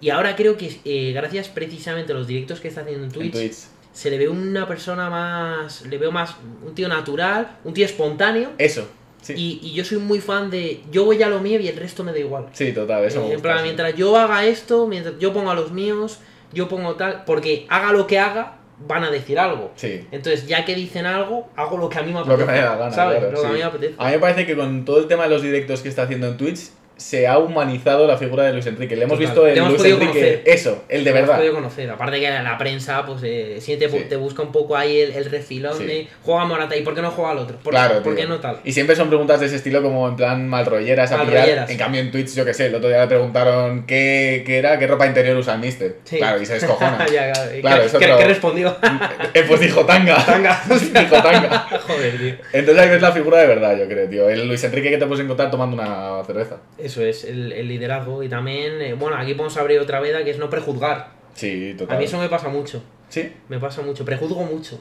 [0.00, 3.34] Y ahora creo que eh, gracias precisamente a los directos que está haciendo en Twitch,
[3.34, 3.56] En Twitch.
[3.92, 6.34] se le ve una persona más, le veo más,
[6.66, 8.50] un tío natural, un tío espontáneo.
[8.58, 8.88] Eso,
[9.22, 9.34] sí.
[9.36, 12.02] Y, y yo soy muy fan de, yo voy a lo mío y el resto
[12.02, 12.46] me da igual.
[12.52, 13.64] Sí, total, eso Eh, me en gusta, plan, sí.
[13.64, 16.18] mientras yo haga esto, mientras yo ponga los míos,
[16.52, 19.72] yo pongo tal, porque haga lo que haga, van a decir algo.
[19.76, 20.06] Sí.
[20.10, 22.46] Entonces, ya que dicen algo, hago lo que a mí me Lo apetece.
[22.46, 23.18] que me dé la gana, ¿Sabes?
[23.18, 23.94] claro, lo que a mí me apetece.
[23.98, 26.28] A mí me parece que con todo el tema de los directos que está haciendo
[26.28, 26.70] en Twitch,
[27.00, 28.94] se ha humanizado la figura de Luis Enrique.
[28.94, 29.26] Le hemos Total.
[29.32, 30.42] visto el hemos Luis Enrique, conocer.
[30.44, 31.36] eso, el de verdad.
[31.38, 31.90] podido conocer.
[31.90, 34.06] Aparte que la prensa, pues, eh, te, Sí.
[34.08, 35.84] te busca un poco ahí el, el refilón Sí.
[35.84, 37.56] de juega Morata y ¿por qué no juega al otro?
[37.58, 38.58] ¿Por, Claro, ¿por qué no tal?
[38.64, 41.16] Y siempre son preguntas de ese estilo como en plan malrolleras a.
[41.16, 41.70] Malrolleras.
[41.70, 44.78] En cambio en Twitch, yo que sé, el otro día le preguntaron qué, qué era,
[44.78, 45.96] qué ropa interior usa el mister.
[46.04, 46.18] Sí.
[46.18, 47.06] Claro, y se descojona.
[47.12, 47.56] ya, claro.
[47.56, 48.76] ¿Y Claro, ¿Qué, qué- otro- qué respondió?
[49.32, 50.16] Eh, pues dijo tanga.
[50.26, 50.60] Tanga.
[50.68, 51.66] dijo tanga.
[51.86, 52.34] Joder, tío.
[52.52, 54.28] Entonces ahí ves la figura de verdad, yo creo, tío.
[54.28, 56.56] El Luis Enrique que te puedes encontrar tomando una cerveza.
[56.90, 58.22] Eso es, el, el liderazgo.
[58.24, 61.10] Y también, eh, bueno, aquí podemos abrir otra veda que es no prejuzgar.
[61.34, 61.96] Sí, total.
[61.96, 62.82] A mí eso me pasa mucho.
[63.08, 63.32] Sí.
[63.48, 64.80] Me pasa mucho, prejuzgo mucho.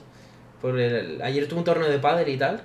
[0.61, 2.61] Por el- ayer tuve un torneo de pádel y tal.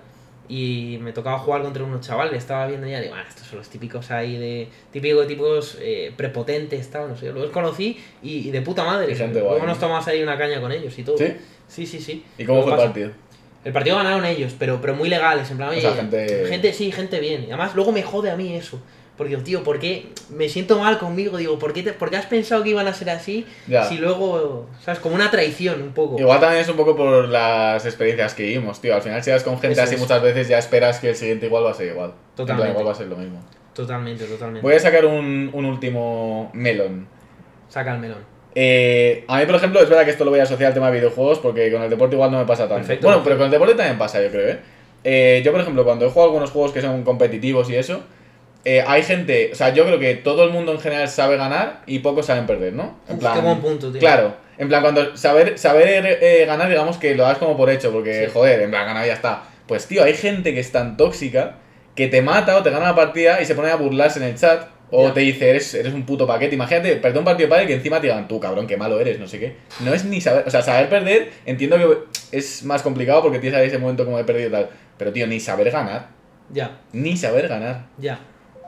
[0.49, 2.35] Y me tocaba jugar contra unos chavales.
[2.37, 4.69] Estaba viendo ya, digo, ah, estos son los típicos ahí de.
[4.93, 7.33] Típicos, típicos eh, prepotentes, tal, no sé.
[7.33, 9.15] Los conocí y, y de puta madre.
[9.17, 9.75] Luego nos ¿no?
[9.77, 11.17] tomamos ahí una caña con ellos y todo.
[11.19, 11.29] ¿Sí?
[11.69, 12.25] Sí, sí, sí.
[12.39, 13.11] ¿Y cómo fue el partido?
[13.65, 15.51] El partido ganaron ellos, pero, pero muy legales.
[15.51, 17.43] En plan, O sea, gente- gente, sí, gente bien.
[17.45, 18.79] Y además, luego me jode a mí eso.
[19.17, 21.37] Porque, tío, ¿por qué me siento mal conmigo?
[21.37, 23.47] Digo, ¿por qué, te- por qué has pensado que iban a ser así?
[23.69, 23.85] Ya.
[23.85, 24.99] Si luego, ¿sabes?
[24.99, 26.19] Como una traición, un poco.
[26.19, 28.93] Igual también es un poco por las experiencias que vimos, tío.
[28.95, 30.01] Al final, si vas con gente Eso así es.
[30.01, 32.13] muchas veces, ya esperas que el siguiente igual va a ser igual.
[32.35, 32.71] Totalmente.
[32.73, 33.41] igual va a ser lo mismo.
[33.73, 34.63] Totalmente, totalmente.
[34.67, 37.07] Voy a sacar un, un último melón.
[37.69, 38.19] Saca el melón.
[38.57, 40.87] Eh, a mí, por ejemplo, es verdad que esto lo voy a asociar al tema
[40.91, 42.77] de videojuegos porque con el deporte igual no me pasa tanto.
[42.77, 43.07] Perfecto.
[43.07, 44.59] Bueno, pero con el deporte también pasa, yo creo, ¿eh?
[45.05, 48.03] Eh, Yo, por ejemplo, cuando he jugado algunos juegos que son competitivos y eso,
[48.65, 51.83] eh, hay gente, o sea, yo creo que todo el mundo en general sabe ganar
[51.87, 52.99] y pocos saben perder, ¿no?
[53.09, 54.01] En Uf, qué buen punto, tío.
[54.01, 57.93] Claro, en plan, cuando saber, saber eh, ganar, digamos que lo das como por hecho,
[57.93, 58.31] porque, Sí.
[58.33, 59.43] joder, en plan, ganar ya está.
[59.67, 61.57] Pues, tío, hay gente que es tan tóxica
[61.95, 64.35] que te mata o te gana la partida y se pone a burlarse en el
[64.37, 66.55] chat o te dice, eres, eres un puto paquete.
[66.55, 69.27] Imagínate, perder un partido y que encima te digan, tú, cabrón, qué malo eres, no
[69.27, 69.57] sé qué.
[69.81, 73.59] No es ni saber, o sea, saber perder, entiendo que es más complicado porque tienes
[73.59, 74.69] ahí ese momento como de perdido y tal.
[74.99, 76.09] Pero, tío, ni saber ganar,
[76.53, 77.87] Ya, ni saber ganar.
[77.99, 78.21] ya.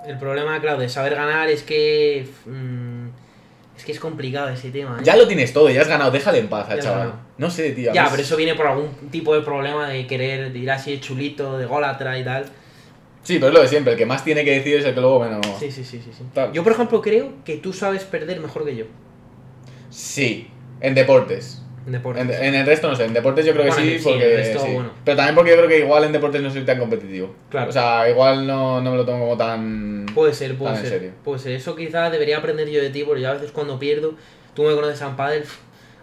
[0.06, 2.26] El problema, claro, de saber ganar es que.
[2.46, 3.06] mm,
[3.76, 4.96] es que es complicado ese tema.
[4.98, 5.02] ¿eh?
[5.04, 7.12] Ya lo tienes todo, ya has ganado, déjale en paz al chaval.
[7.38, 7.92] No sé, tío.
[7.92, 10.98] Ya, pero es- eso viene por algún tipo de problema de querer de ir así
[11.00, 12.46] chulito, de gólatra y tal.
[13.22, 15.00] Sí, pero es lo de siempre, el que más tiene que decir es el que
[15.00, 15.44] luego menos.
[15.58, 16.10] Sí, sí, sí, sí.
[16.16, 16.22] sí.
[16.32, 16.52] Tal.
[16.52, 18.84] Yo, por ejemplo, creo que tú sabes perder mejor que yo.
[19.90, 20.48] Sí,
[20.80, 21.62] en deportes.
[21.86, 22.22] En deportes.
[22.24, 24.24] En, en el resto no sé, en deportes yo creo que Bueno, sí, sí, porque.
[24.24, 24.72] en el resto, sí.
[24.74, 24.90] bueno.
[25.04, 27.34] Pero también porque yo creo que igual en deportes no soy tan competitivo.
[27.50, 27.70] Claro.
[27.70, 30.06] O sea, igual no, no me lo tomo como tan.
[30.14, 30.88] Puede ser, puede ser.
[30.88, 31.10] serio.
[31.24, 31.52] Puede ser.
[31.52, 34.14] Eso quizá debería aprender yo de ti, porque yo a veces cuando pierdo,
[34.54, 35.44] tú me conoces a un pádel.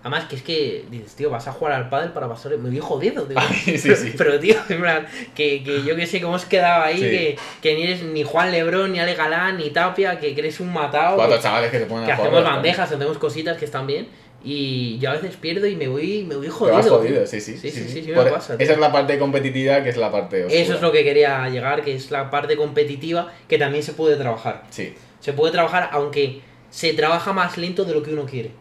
[0.01, 2.57] Además, que es que dices, tío, vas a jugar al pádel para pasar.
[2.57, 3.25] Me vi jodido,
[3.65, 4.13] sí, pero, sí.
[4.17, 7.01] pero, tío, en plan, que, que yo que sé cómo has quedado ahí, Sí.
[7.03, 10.59] que, que ni eres ni Juan Lebrón, ni Ale Galán, ni Tapia, que, que eres
[10.59, 11.15] un matado.
[11.15, 12.31] Cuatro que- chavales que se ponen que a jugar.
[12.34, 14.07] hacemos bandejas, hacemos cositas que están bien.
[14.43, 16.75] Y yo a veces pierdo y me voy, me voy Te jodido.
[16.77, 17.57] vas jodido, sí, sí.
[17.57, 18.63] Sí, sí, sí, sí, me Por- pasa, tío.
[18.65, 20.61] esa es la parte competitiva que es la parte oscura.
[20.61, 24.17] Eso es lo que quería llegar, que es la parte competitiva que también se puede
[24.17, 24.63] trabajar.
[24.69, 28.51] Sí, Se puede trabajar aunque se trabaja más lento de lo que uno quiere.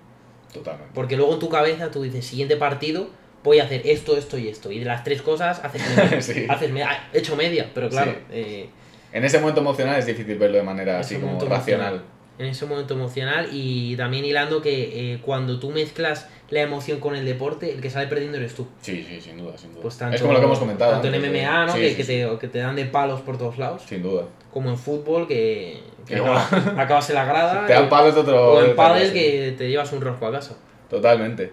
[0.52, 0.90] totalmente.
[0.94, 3.08] Porque luego en tu cabeza tú dices, siguiente partido,
[3.42, 4.70] voy a hacer esto, esto y esto.
[4.70, 6.20] Y de las tres cosas haces media.
[6.22, 6.46] Sí.
[6.48, 6.88] haces media.
[6.92, 8.12] Ah, He hecho media, pero claro.
[8.12, 8.18] Sí.
[8.30, 8.68] eh,
[9.12, 11.54] En ese momento emocional es difícil verlo de manera así como racional.
[11.94, 12.02] emocional.
[12.38, 17.14] En ese momento emocional y también hilando que eh, cuando tú mezclas la emoción con
[17.14, 18.66] el deporte, el que sale perdiendo eres tú.
[18.80, 19.82] Sí, sí, sin duda, sin duda.
[19.82, 20.92] Pues tanto, es como lo que hemos comentado.
[20.92, 21.72] Tanto en MMA, ¿no?
[21.72, 22.22] Sí, que, sí, que sí.
[22.22, 23.82] Te, que te dan de palos por todos lados.
[23.86, 24.24] Sin duda.
[24.52, 27.66] Como en fútbol, que, que acabas, acabas en la grada.
[27.66, 28.52] Te dan palos de otro.
[28.54, 30.56] O en pádel que te llevas un rosco a casa.
[30.90, 31.52] Totalmente.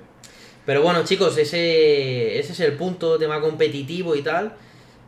[0.65, 4.53] Pero bueno, chicos, ese, ese es el punto, tema competitivo y tal.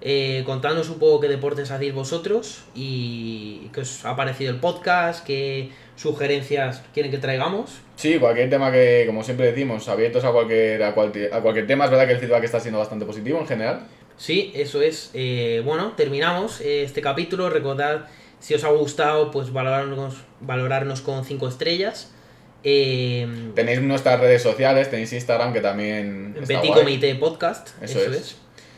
[0.04, 5.24] Eh, contadnos un poco qué deportes hacéis vosotros y qué os ha parecido el podcast,
[5.26, 7.80] qué sugerencias quieren que traigamos.
[7.95, 11.86] Sí, cualquier tema que, como siempre decimos, abiertos a cualquier, a cualquier, a cualquier tema,
[11.86, 13.82] es verdad que el feedback está siendo bastante positivo en general.
[14.18, 15.12] Sí, eso es.
[15.14, 17.49] Eh, bueno, terminamos eh, este capítulo.
[17.49, 18.08] Recordad,
[18.39, 22.12] si os ha gustado, pues valorarnos, valorarnos con 5 estrellas.
[22.64, 26.36] Eh, Tenéis nuestras redes sociales, tenéis Instagram que también.
[26.47, 26.74] Petit.
[26.74, 28.18] Comité Podcast, Eso eso, es.
[28.18, 28.36] es.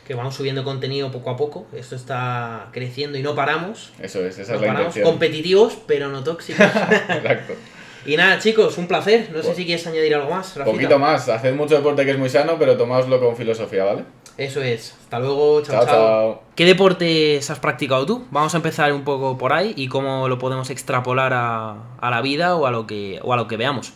[0.08, 1.66] Que vamos subiendo contenido poco a poco.
[1.74, 3.92] Esto está creciendo y no paramos.
[4.02, 4.80] Eso es, esa No es la paramos.
[4.88, 5.06] intención.
[5.06, 6.66] Competitivos, pero no tóxicos.
[7.10, 7.54] Exacto.
[8.06, 9.30] y nada, chicos, un placer.
[9.32, 10.56] No sé Pues- si quieres añadir algo más.
[10.58, 10.66] Rafita.
[10.76, 14.04] Poquito más, haced mucho deporte que es muy sano, pero tomaoslo con filosofía, ¿vale?
[14.36, 14.96] Eso es.
[15.04, 15.62] Hasta luego.
[15.62, 15.96] Chao, Chao, chao.
[15.96, 16.44] chao.
[16.56, 18.26] ¿Qué deportes has practicado tú?
[18.32, 22.22] Vamos a empezar un poco por ahí y cómo lo podemos extrapolar a, a la
[22.22, 23.94] vida o a lo que, o a lo que veamos.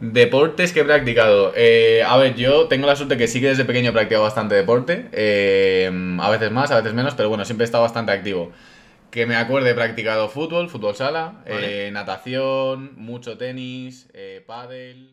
[0.00, 1.52] Deportes que he practicado.
[1.54, 4.54] Eh, a ver, yo tengo la suerte que sí que desde pequeño he practicado bastante
[4.54, 5.08] deporte.
[5.12, 5.90] eh,
[6.20, 8.50] a veces más, a veces menos, pero bueno, siempre he estado bastante activo.
[9.10, 11.88] Que me acuerde, he practicado fútbol, fútbol sala, Vale.
[11.88, 15.10] eh, natación, mucho tenis, eh, pádel,